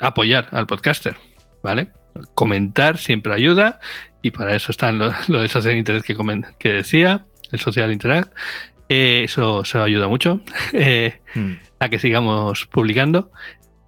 [0.00, 1.16] apoyar al podcaster,
[1.62, 1.90] ¿vale?
[2.34, 3.80] Comentar siempre ayuda
[4.22, 6.16] y para eso están lo, de social interés que,
[6.58, 8.32] que decía, el social interact.
[8.88, 10.40] Eh, eso, eso ayuda mucho
[10.72, 13.30] eh, Mm, a que sigamos publicando.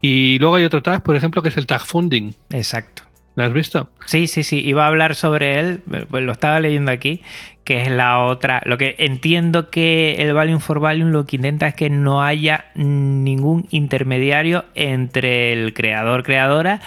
[0.01, 2.33] Y luego hay otro tag, por ejemplo, que es el tag funding.
[2.51, 3.03] Exacto.
[3.35, 3.89] ¿Lo has visto?
[4.07, 4.61] Sí, sí, sí.
[4.61, 5.81] Iba a hablar sobre él,
[6.11, 7.23] pues lo estaba leyendo aquí,
[7.65, 8.61] que es la otra.
[8.67, 12.67] Lo que entiendo que el Valium for Valium lo que intenta es que no haya
[12.75, 16.81] ningún intermediario entre el creador-creadora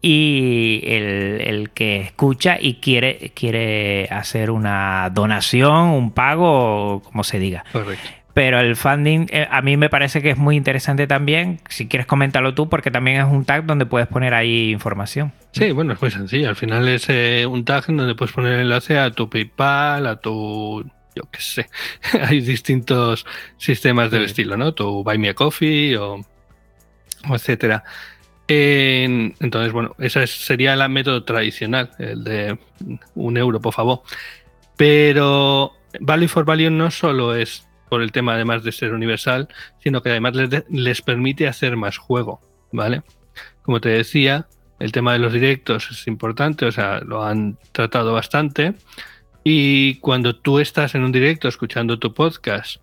[0.00, 7.24] y el, el que escucha y quiere, quiere hacer una donación, un pago, o como
[7.24, 7.64] se diga.
[7.72, 8.08] Correcto.
[8.32, 11.60] Pero el funding eh, a mí me parece que es muy interesante también.
[11.68, 15.32] Si quieres comentarlo tú, porque también es un tag donde puedes poner ahí información.
[15.52, 16.48] Sí, bueno, es muy sencillo.
[16.48, 20.16] Al final es eh, un tag donde puedes poner el enlace a tu PayPal, a
[20.20, 20.84] tu.
[21.16, 21.68] Yo qué sé.
[22.22, 23.26] Hay distintos
[23.56, 24.26] sistemas del Sí.
[24.26, 24.72] estilo, ¿no?
[24.74, 26.14] Tu Buy Me a Coffee o,
[27.28, 27.82] o etcétera.
[28.46, 32.58] En- entonces, bueno, ese es- sería el método tradicional, el de
[33.16, 34.02] un euro, por favor.
[34.76, 39.48] Pero Value for Value no solo es por el tema, además de ser universal,
[39.82, 42.40] sino que además les, de- les permite hacer más juego,
[42.72, 43.02] ¿vale?
[43.62, 44.46] Como te decía,
[44.78, 48.72] el tema de los directos es importante, o sea, lo han tratado bastante.
[49.44, 52.76] Y cuando tú estás en un directo escuchando tu podcast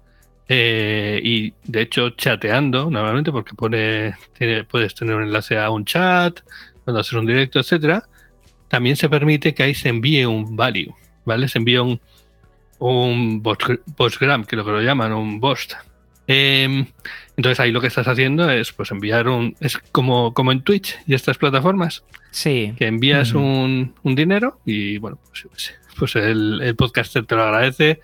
[0.49, 4.15] eh, y de hecho chateando normalmente, porque pone,
[4.69, 6.39] puedes tener un enlace a un chat,
[6.83, 8.03] cuando haces un directo, etcétera,
[8.69, 10.93] también se permite que ahí se envíe un value,
[11.25, 11.47] ¿vale?
[11.47, 11.99] Se envía un,
[12.79, 15.73] un post- postgram, que lo que lo llaman, un post.
[16.29, 16.85] Em,
[17.37, 19.55] entonces ahí lo que estás haciendo es pues enviar un.
[19.61, 22.73] Es como, como en Twitch y estas plataformas, Sí.
[22.77, 28.01] que envías un, un dinero y bueno, pues, pues el, el podcaster te lo agradece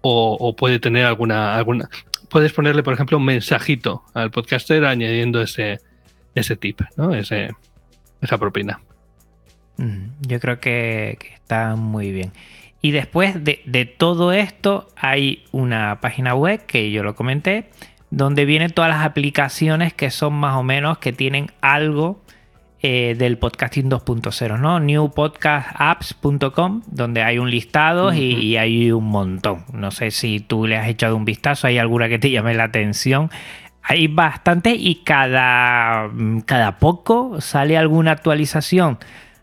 [0.00, 1.88] o, o puede tener alguna, alguna.
[2.28, 5.78] Puedes ponerle, por ejemplo, un mensajito al podcaster añadiendo ese,
[6.34, 7.14] ese tip, ¿no?
[7.14, 7.50] Ese,
[8.20, 8.80] esa propina.
[9.76, 12.32] Mm, Yo creo que, que está muy bien.
[12.82, 17.70] Y después de, de todo esto hay una página web que yo lo comenté,
[18.10, 22.20] donde vienen todas las aplicaciones que son más o menos que tienen algo
[22.82, 24.80] eh, del podcasting 2.0, ¿no?
[24.80, 29.66] newpodcastapps.com, donde hay un listado y, hay un montón.
[29.74, 32.64] No sé si tú le has echado un vistazo, hay alguna que te llame la
[32.64, 33.30] atención.
[33.82, 38.98] Hay bastante y cada, mm, cada poco sale alguna actualización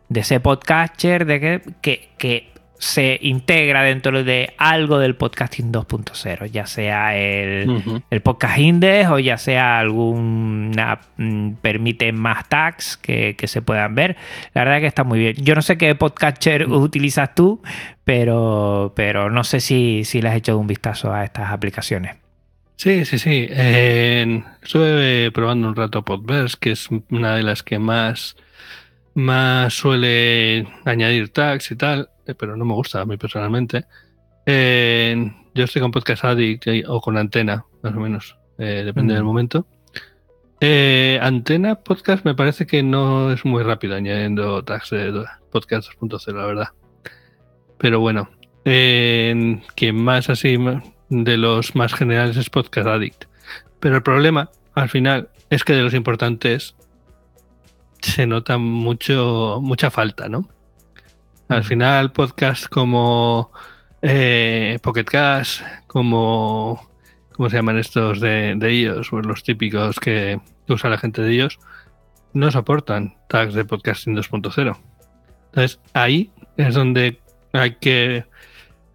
[0.10, 6.46] de ese podcaster de que, que, que se integra dentro de algo del podcasting 2.0,
[6.52, 13.48] ya sea el, podcast index o ya sea alguna mm, permite más tags que, que
[13.48, 14.16] se puedan ver.
[14.54, 15.36] La verdad que está muy bien.
[15.38, 17.62] Yo no sé qué podcatcher utilizas tú,
[18.04, 22.16] pero, pero no sé si, si le has hecho un vistazo a estas aplicaciones.
[22.78, 23.48] Sí, sí, sí.
[23.50, 28.38] En- estuve probando un rato Podverse, que es una de las que más,
[29.18, 33.86] más suele añadir tags y tal, eh, pero no me gusta a mí personalmente.
[34.46, 39.16] En- yo estoy con Podcast Addict o con Antena, más o menos, eh, depende Mm.
[39.16, 39.66] del momento.
[40.62, 46.38] Eh, Antena Podcast me parece que no es muy rápido añadiendo tags de Podcast 2.0,
[46.40, 46.68] la verdad.
[47.80, 48.30] Pero bueno,
[48.66, 50.58] en- quien más así
[51.10, 53.26] de los más generales es Podcast Addict.
[53.80, 56.76] Pero el problema, al final, es que de los importantes
[58.02, 60.48] se nota mucho, mucha falta, ¿no?
[61.50, 63.52] Al final, podcasts como
[64.02, 66.88] eh, Pocket Cast, como.
[67.34, 69.10] ¿Cómo se llaman estos de, de ellos?
[69.12, 71.60] Pues los típicos que, que usa la gente de ellos,
[72.34, 74.78] no soportan tags de podcasting 2.0.
[75.46, 77.22] Entonces, ahí es donde
[77.54, 78.26] hay que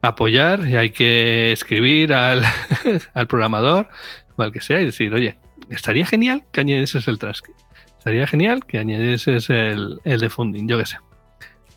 [0.03, 2.42] apoyar y hay que escribir al,
[3.14, 3.88] al programador
[4.36, 5.38] o al que sea y decir, oye,
[5.70, 7.61] estaría genial que añadieses el transcript.
[8.03, 10.96] Estaría genial que añadieses el, el de funding, yo qué sé.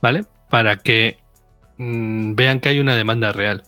[0.01, 0.26] ¿Vale?
[0.49, 1.19] Para que
[1.78, 3.61] mm, vean que hay una demanda real.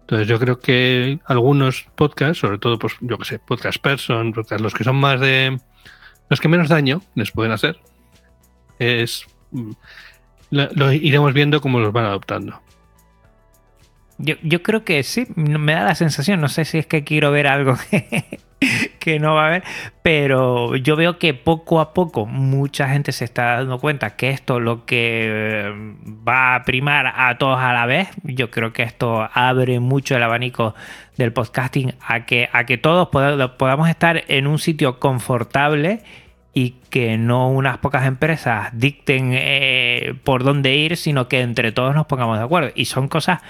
[0.00, 4.74] Entonces yo creo que algunos podcasts, sobre todo, pues yo que sé, podcast person, los
[4.74, 5.56] que son más de...
[6.28, 7.78] Los que menos daño les pueden hacer,
[8.80, 9.24] es...
[9.52, 9.70] mm,
[10.50, 12.60] Lo, lo iremos viendo cómo los van adoptando.
[14.18, 17.32] Yo, yo creo que sí, me da la sensación, no sé si es que quiero
[17.32, 17.76] ver algo
[19.00, 19.64] que, no va a haber,
[20.02, 24.60] pero yo veo que poco a poco mucha gente se está dando cuenta que esto
[24.60, 25.26] lo que
[25.66, 25.72] eh,
[26.26, 28.08] va a primar a todos a la vez.
[28.22, 30.74] Yo creo que esto abre mucho el abanico
[31.16, 36.00] del podcasting a que, a que todos poda- podamos estar en un sitio confortable
[36.56, 41.96] y que no unas pocas empresas dicten eh, por dónde ir, sino que entre todos
[41.96, 42.70] nos pongamos de acuerdo.
[42.76, 43.40] Y son cosas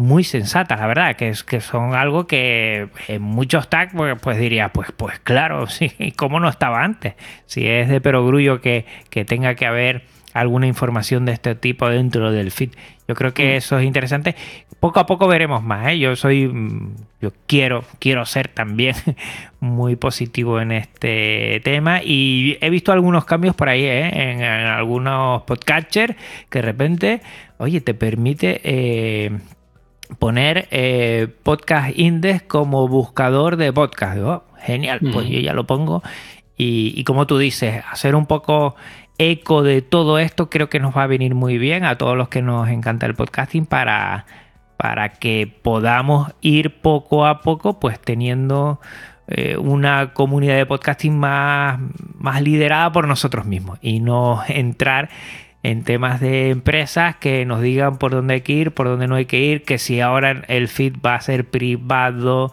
[0.00, 4.38] muy sensatas, la verdad, que, es, que son algo que en muchos tags pues, pues
[4.38, 7.14] diría, pues, pues claro, sí, ¿cómo no estaba antes?
[7.46, 12.30] Si es de perogrullo que, que tenga que haber alguna información de este tipo dentro
[12.32, 12.70] del feed.
[13.08, 14.36] Yo creo que eso es interesante.
[14.78, 15.88] Poco a poco veremos más.
[15.88, 15.98] ¿eh?
[15.98, 18.94] Yo soy, mm, yo quiero, quiero ser también
[19.60, 24.30] muy positivo en este tema y he visto algunos cambios por ahí ¿eh?
[24.30, 26.14] en, algunos podcatchers
[26.48, 27.20] que de repente,
[27.58, 29.32] oye, te permite eh,
[30.18, 30.68] poner
[31.42, 34.18] podcast index como buscador de podcast.
[34.18, 36.02] Oh, genial, pues yo ya lo pongo
[36.62, 38.76] y, como tú dices, hacer un poco
[39.16, 42.28] eco de todo esto creo que nos va a venir muy bien a todos los
[42.28, 44.26] que nos encanta el podcasting para,
[44.76, 48.78] para que podamos ir poco a poco pues teniendo
[49.26, 51.80] eh, una comunidad de podcasting más,
[52.18, 55.08] más liderada por nosotros mismos y no entrar
[55.62, 59.16] en temas de empresas que nos digan por dónde hay que ir, por dónde no
[59.16, 62.50] hay que ir, que si ahora el feed va a ser privado,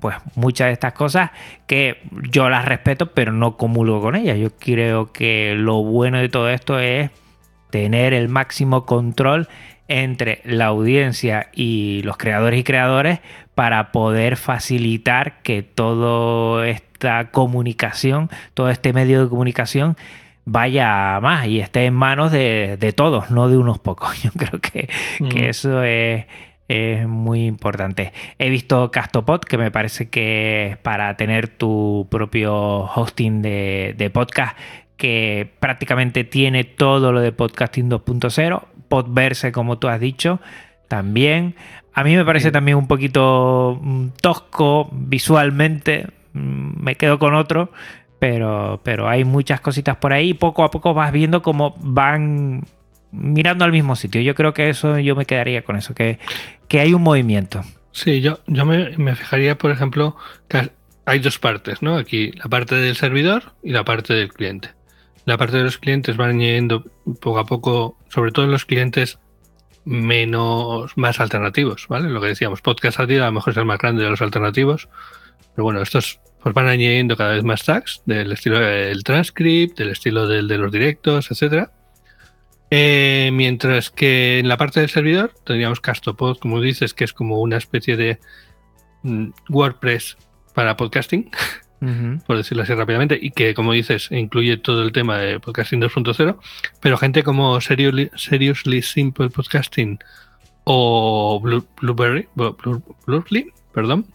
[0.00, 1.30] pues muchas de estas cosas
[1.66, 1.98] que
[2.30, 4.38] yo las respeto, pero no comulgo con ellas.
[4.38, 7.10] Yo creo que lo bueno de todo esto es
[7.70, 9.48] tener el máximo control
[9.88, 13.20] entre la audiencia y los creadores y creadores
[13.54, 19.96] para poder facilitar que toda esta comunicación, todo este medio de comunicación
[20.50, 24.20] vaya más y esté en manos de, todos, no de unos pocos.
[24.22, 24.88] Yo creo que,
[25.30, 25.48] que mm.
[25.48, 26.24] eso es,
[26.68, 28.12] es muy importante.
[28.38, 34.56] He visto Castopod, que me parece que para tener tu propio hosting de, podcast,
[34.96, 40.40] que prácticamente tiene todo lo de podcasting 2.0, Podverse, como tú has dicho,
[40.88, 41.56] también.
[41.92, 47.70] A mí me parece también un poquito mm, tosco visualmente, mm, me quedo con otro,
[48.18, 52.64] pero, pero hay muchas cositas por ahí y poco a poco vas viendo cómo van
[53.12, 54.20] mirando al mismo sitio.
[54.20, 56.18] Yo creo que eso yo me quedaría con eso, que,
[56.68, 57.62] que hay un movimiento.
[57.92, 60.16] Sí, yo, yo me, fijaría, por ejemplo,
[60.48, 60.70] que
[61.04, 61.96] hay dos partes, ¿no?
[61.96, 64.70] Aquí la parte del servidor y la parte del cliente.
[65.24, 66.84] La parte de los clientes van añadiendo
[67.20, 69.18] poco a poco, sobre todo los clientes
[69.84, 72.08] menos, más alternativos, ¿vale?
[72.10, 74.88] Lo que decíamos, podcast a a lo mejor es el más grande de los alternativos,
[75.54, 79.90] pero bueno, estos pues van añadiendo cada vez más tags del estilo del transcript, del
[79.90, 81.72] estilo del de los directos, etcétera.
[82.70, 87.40] Eh, mientras que en la parte del servidor tendríamos Castopod, como dices, que es como
[87.40, 88.18] una especie de
[89.02, 90.18] mm, WordPress
[90.54, 91.30] para podcasting,
[92.26, 96.36] por decirlo así rápidamente, y que, como dices, incluye todo el tema de podcasting 2.0,
[96.80, 99.98] pero gente como Seriously, Simple Podcasting
[100.64, 104.06] o Blueberry, Blueberry, perdón,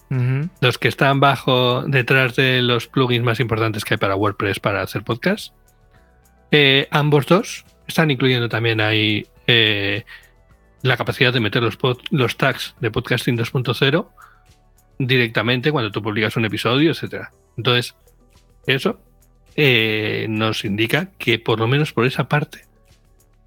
[0.62, 4.82] los que están bajo, detrás de los plugins más importantes que hay para WordPress para
[4.82, 5.54] hacer podcast.
[6.51, 10.04] Eh, ambos dos están incluyendo también ahí eh,
[10.82, 11.78] la capacidad de meter los,
[12.12, 14.08] los tags de podcasting 2.0
[14.99, 17.32] directamente cuando tú publicas un episodio, etcétera.
[17.58, 17.95] Entonces,
[18.68, 18.99] eso
[19.56, 22.66] eh, nos indica que por lo menos por esa parte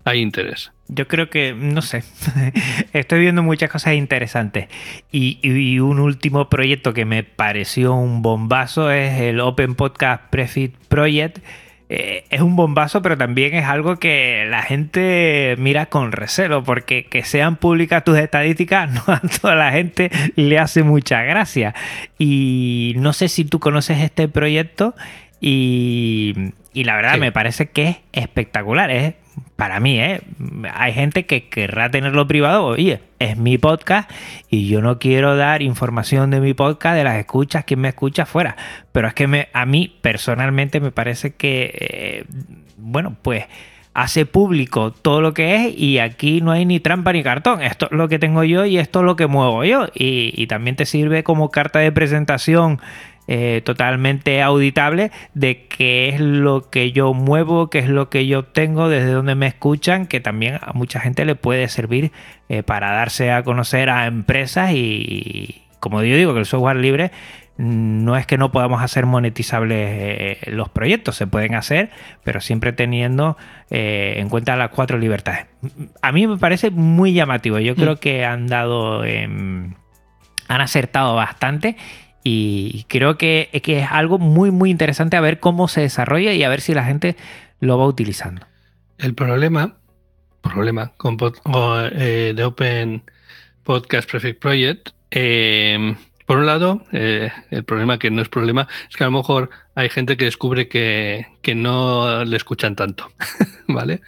[0.04, 0.72] hay interés.
[0.88, 2.04] Yo creo que, no sé,
[2.92, 4.68] estoy viendo muchas cosas interesantes.
[5.10, 10.76] Y, y, un último proyecto que me pareció un bombazo es el Open Podcast Prefit
[10.88, 11.38] Project
[11.88, 17.04] eh, es un bombazo, pero también es algo que la gente mira con recelo, porque
[17.04, 21.74] que sean públicas tus estadísticas no a toda la gente le hace mucha gracia.
[22.18, 24.94] Y no sé si tú conoces este proyecto
[25.40, 28.90] y, la verdad me parece que es espectacular.
[28.90, 29.14] Es
[29.56, 30.20] para mí, ¿eh?
[30.74, 32.66] hay gente que querrá tenerlo privado.
[32.66, 34.10] Oye, es mi podcast
[34.50, 38.26] y yo no quiero dar información de mi podcast, de las escuchas, quien me escucha
[38.26, 38.56] fuera.
[38.92, 42.24] Pero es que me, a mí personalmente me parece que, eh,
[42.76, 43.46] bueno, pues
[43.94, 47.62] hace público todo lo que es y aquí no hay ni trampa ni cartón.
[47.62, 49.86] Esto es lo que tengo yo y esto es lo que muevo yo.
[49.94, 52.78] y también te sirve como carta de presentación
[53.28, 58.44] eh, totalmente auditable de qué es lo que yo muevo, qué es lo que yo
[58.44, 62.12] tengo, desde donde me escuchan, que también a mucha gente le puede servir
[62.48, 67.10] eh, para darse a conocer a empresas y, como yo digo, que el software libre
[67.56, 71.90] no es que no podamos hacer monetizables eh, los proyectos, se pueden hacer,
[72.22, 73.36] pero siempre teniendo
[73.70, 75.46] en cuenta las cuatro libertades.
[76.00, 77.98] A mí me parece muy llamativo, yo creo mm.
[77.98, 79.74] que han dado, han
[80.48, 81.76] acertado bastante
[82.28, 86.48] y creo que, es algo muy, muy interesante a ver cómo se desarrolla y a
[86.48, 87.14] ver si la gente
[87.60, 88.44] lo va utilizando.
[88.98, 89.76] El problema,
[90.40, 91.16] problema con
[91.92, 93.04] eh, de Open
[93.62, 95.94] Podcast Perfect Project, em,
[96.26, 99.50] por un lado, eh, el problema que no es problema es que a lo mejor
[99.76, 103.12] hay gente que descubre que, no le escuchan tanto,
[103.68, 104.00] ¿vale?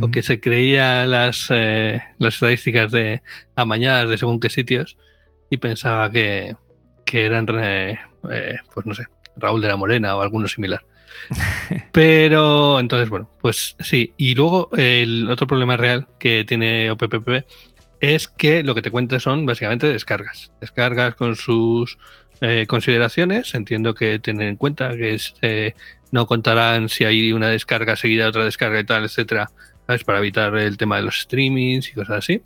[0.00, 3.22] O que se creía las, eh, las estadísticas de
[3.56, 4.96] amañadas de según qué sitios
[5.50, 6.54] y pensaba que,
[7.04, 7.98] que eran, eh,
[8.72, 10.84] pues no sé, Raúl de la Morena o alguno similar.
[11.92, 14.14] Pero entonces, bueno, pues sí.
[14.16, 17.44] Y luego el otro problema real que tiene OPPP
[18.00, 20.52] es que lo que te cuenta son básicamente descargas.
[20.60, 21.98] Descargas con sus
[22.40, 23.54] eh, consideraciones.
[23.54, 25.74] Entiendo que tener en cuenta que eh,
[26.10, 29.50] no contarán si hay una descarga seguida de otra descarga y tal, etcétera,
[29.86, 30.04] ¿sabes?
[30.04, 32.42] para evitar el tema de los streamings y cosas así.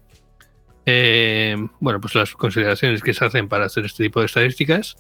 [0.90, 4.96] Eh, bueno, pues las consideraciones que se hacen para hacer este tipo de estadísticas.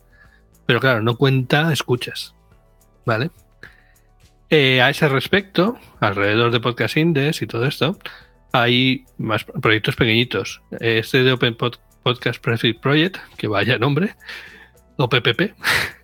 [0.66, 2.34] Pero claro, no cuenta escuchas.
[3.06, 3.30] ¿Vale?
[4.50, 7.98] a ese respecto, alrededor de Podcast Index y todo esto,
[8.52, 10.62] hay más proyectos pequeñitos.
[10.80, 14.14] Este de Open Podcast Prefix Project, que vaya nombre,
[14.98, 15.54] OPPP.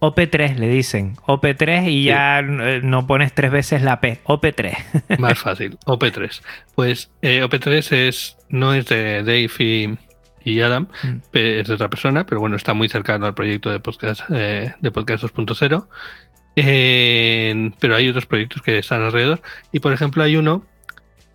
[0.00, 1.16] OP3 le dicen.
[1.26, 4.20] OP3 y ya eh, no pones tres veces la P.
[4.24, 4.76] OP3.
[5.18, 5.78] Más fácil.
[5.84, 6.40] OP3.
[6.74, 9.98] Pues eh, OP3 es, no es de Dave
[10.44, 11.16] y, Adam, mm.
[11.32, 14.90] es de otra persona, pero bueno, está muy cercano al proyecto de podcast, eh, de
[14.90, 17.74] podcast 2.0.
[17.80, 19.42] pero hay otros proyectos que están alrededor.
[19.72, 20.64] Y por ejemplo, hay uno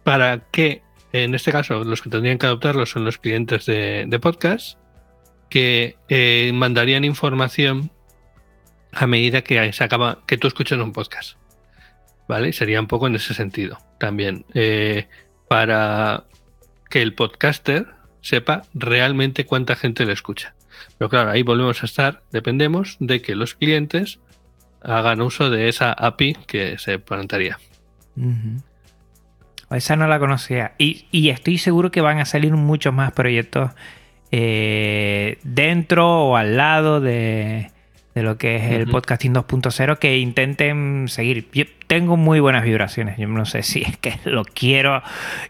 [0.03, 0.81] para que
[1.11, 4.77] en este caso, los que tendrían que adoptarlo son los clientes de, podcast
[5.49, 7.91] que eh, mandarían información
[8.91, 11.37] a medida que se acaba, que tú escuchas un podcast.
[12.27, 12.53] ¿Vale?
[12.53, 14.45] Sería un poco en ese sentido también.
[14.53, 15.07] Eh,
[15.47, 16.25] para
[16.89, 17.87] que el podcaster
[18.21, 20.53] sepa realmente cuánta gente le escucha.
[20.97, 24.19] Pero claro, ahí volvemos a estar, dependemos de que los clientes
[24.81, 27.59] hagan uso de esa API que se plantearía.
[29.71, 30.73] Esa no la conocía.
[30.77, 33.71] Y, estoy seguro que van a salir muchos más proyectos
[34.31, 37.71] eh, dentro o al lado de,
[38.15, 41.47] lo que es el podcasting 2.0 que intenten seguir.
[41.53, 43.17] Yo tengo muy buenas vibraciones.
[43.17, 45.01] Yo no sé si es que lo quiero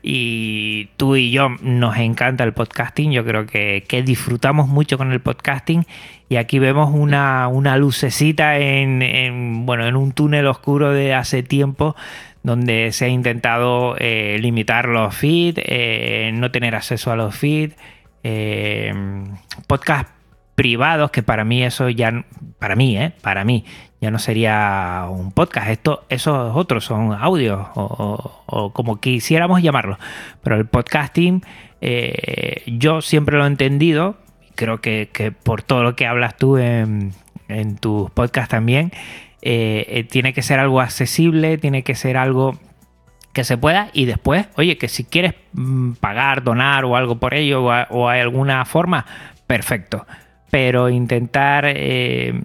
[0.01, 3.11] y tú y yo nos encanta el podcasting.
[3.11, 5.85] Yo creo que, disfrutamos mucho con el podcasting
[6.29, 11.95] y aquí vemos una, una lucecita en, bueno, en un túnel oscuro de hace tiempo
[12.43, 17.75] donde se ha intentado eh, limitar los feeds, eh, no tener acceso a los feeds,
[18.23, 18.93] eh,
[19.67, 20.11] podcasts
[20.55, 22.25] privados, que para mí eso ya,
[22.59, 23.63] para mí, para mí,
[24.01, 25.69] ya no sería un podcast.
[25.69, 29.97] Esto, esos otros son audios o, como quisiéramos llamarlo.
[30.43, 31.43] Pero el podcasting,
[32.67, 34.17] yo siempre lo he entendido,
[34.55, 37.13] creo que, por todo lo que hablas tú en,
[37.47, 38.91] en tus podcasts también,
[39.41, 42.57] eh, eh, tiene que ser algo accesible, tiene que ser algo
[43.33, 47.33] que se pueda y después, oye, que si quieres mm, pagar, donar o algo por
[47.33, 49.05] ello o, hay alguna forma,
[49.47, 50.05] perfecto.
[50.49, 52.41] Pero intentar eh,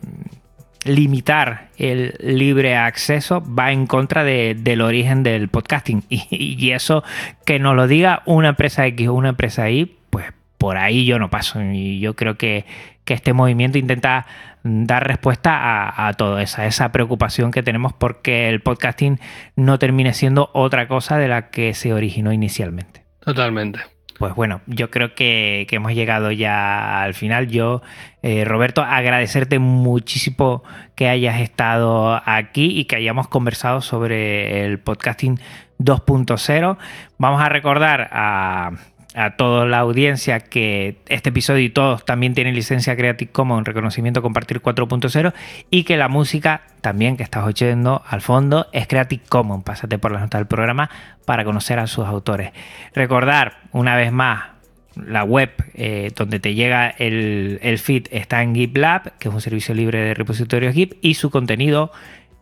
[0.85, 6.05] limitar el libre acceso va en contra del origen del podcasting.
[6.09, 7.03] Y, eso
[7.45, 10.27] que nos lo diga una empresa X o una empresa Y, pues
[10.59, 11.63] por ahí yo no paso.
[11.63, 12.67] Y yo creo que,
[13.05, 14.27] que este movimiento intenta
[14.65, 19.21] dar respuesta a, todo esa, esa preocupación que tenemos porque el podcasting
[19.57, 23.05] no termine siendo otra cosa de la que se originó inicialmente.
[23.21, 23.81] Totalmente.
[24.19, 27.49] Pues bueno, yo creo que, hemos llegado ya al final.
[27.49, 27.83] Yo,
[28.23, 30.63] eh, Roberto, agradecerte muchísimo
[30.95, 35.41] que hayas estado aquí y que hayamos conversado sobre el podcasting
[35.81, 36.79] 2.0.
[37.19, 38.71] Vamos a recordar a
[39.15, 44.23] a toda la audiencia que este episodio y todos también tienen licencia Creative Commons reconocimiento
[44.23, 45.33] compartir 4.0
[45.71, 49.65] y que la música también que estás oyendo al fondo es Creative Commons.
[49.65, 50.91] Pásate por las notas del programa
[51.25, 52.53] para conocer a sus autores.
[52.93, 54.55] Recordar una vez más
[54.97, 59.41] la web eh, donde te llega el, el feed está en GitLab, que es un
[59.41, 61.91] servicio libre de repositorios Git, y su contenido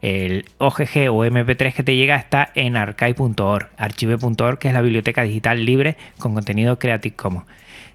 [0.03, 5.22] el OGG o MP3 que te llega está en archive.org, archive.org, que es la biblioteca
[5.22, 7.46] digital libre con contenido Creative Commons.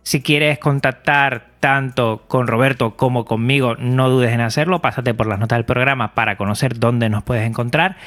[0.03, 4.81] Si quieres contactar tanto con Roberto como conmigo, no dudes en hacerlo.
[4.81, 7.97] Pásate por las notas del programa para conocer dónde nos puedes encontrar.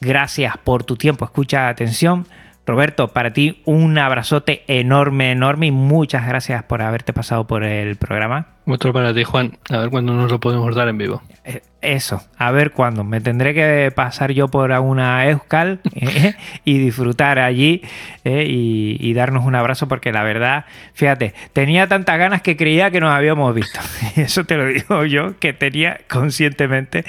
[0.00, 2.28] Gracias por tu tiempo, escucha atención.
[2.68, 7.96] Roberto, para ti un abrazote enorme, enorme y muchas gracias por haberte pasado por el
[7.96, 8.48] programa.
[8.66, 9.56] Otro para ti, Juan.
[9.70, 11.22] A ver cuándo nos lo podemos dar en vivo.
[11.44, 13.04] Eh, eso, a ver cuándo.
[13.04, 16.34] Me tendré que pasar yo por una Euskal eh,
[16.66, 17.80] y disfrutar allí
[18.24, 23.00] eh, y, darnos un abrazo porque la verdad, fíjate, tenía tantas ganas que creía que
[23.00, 23.80] nos habíamos visto.
[24.16, 27.06] Eso te lo digo yo, que tenía conscientemente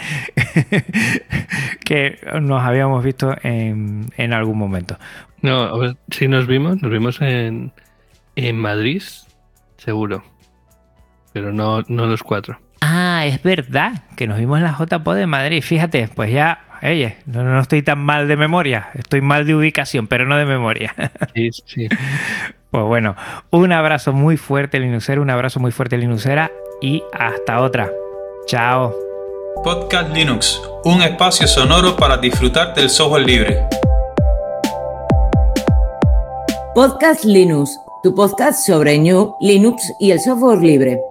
[1.84, 4.98] que nos habíamos visto en, en algún momento.
[5.42, 7.72] No, si nos vimos, nos vimos en,
[8.36, 9.04] en Madrid,
[9.78, 10.24] seguro
[11.34, 12.60] pero no, no los cuatro.
[12.82, 15.62] Ah, es verdad, que nos vimos en la JPO de Madrid.
[15.62, 20.26] Fíjate, pues ya, oye, no, estoy tan mal de memoria, estoy mal de ubicación, pero
[20.26, 20.94] no de memoria.
[21.36, 21.88] Sí, sí.
[22.72, 23.16] Pues bueno,
[23.50, 27.90] un abrazo muy fuerte, Linuxera, un abrazo muy fuerte, Linuxera, y hasta otra.
[28.46, 28.96] Chao.
[29.64, 33.60] Podcast Linux, un espacio sonoro para disfrutar del software libre.
[36.76, 41.02] Podcast Linux tu podcast sobre New Linux y el software libre.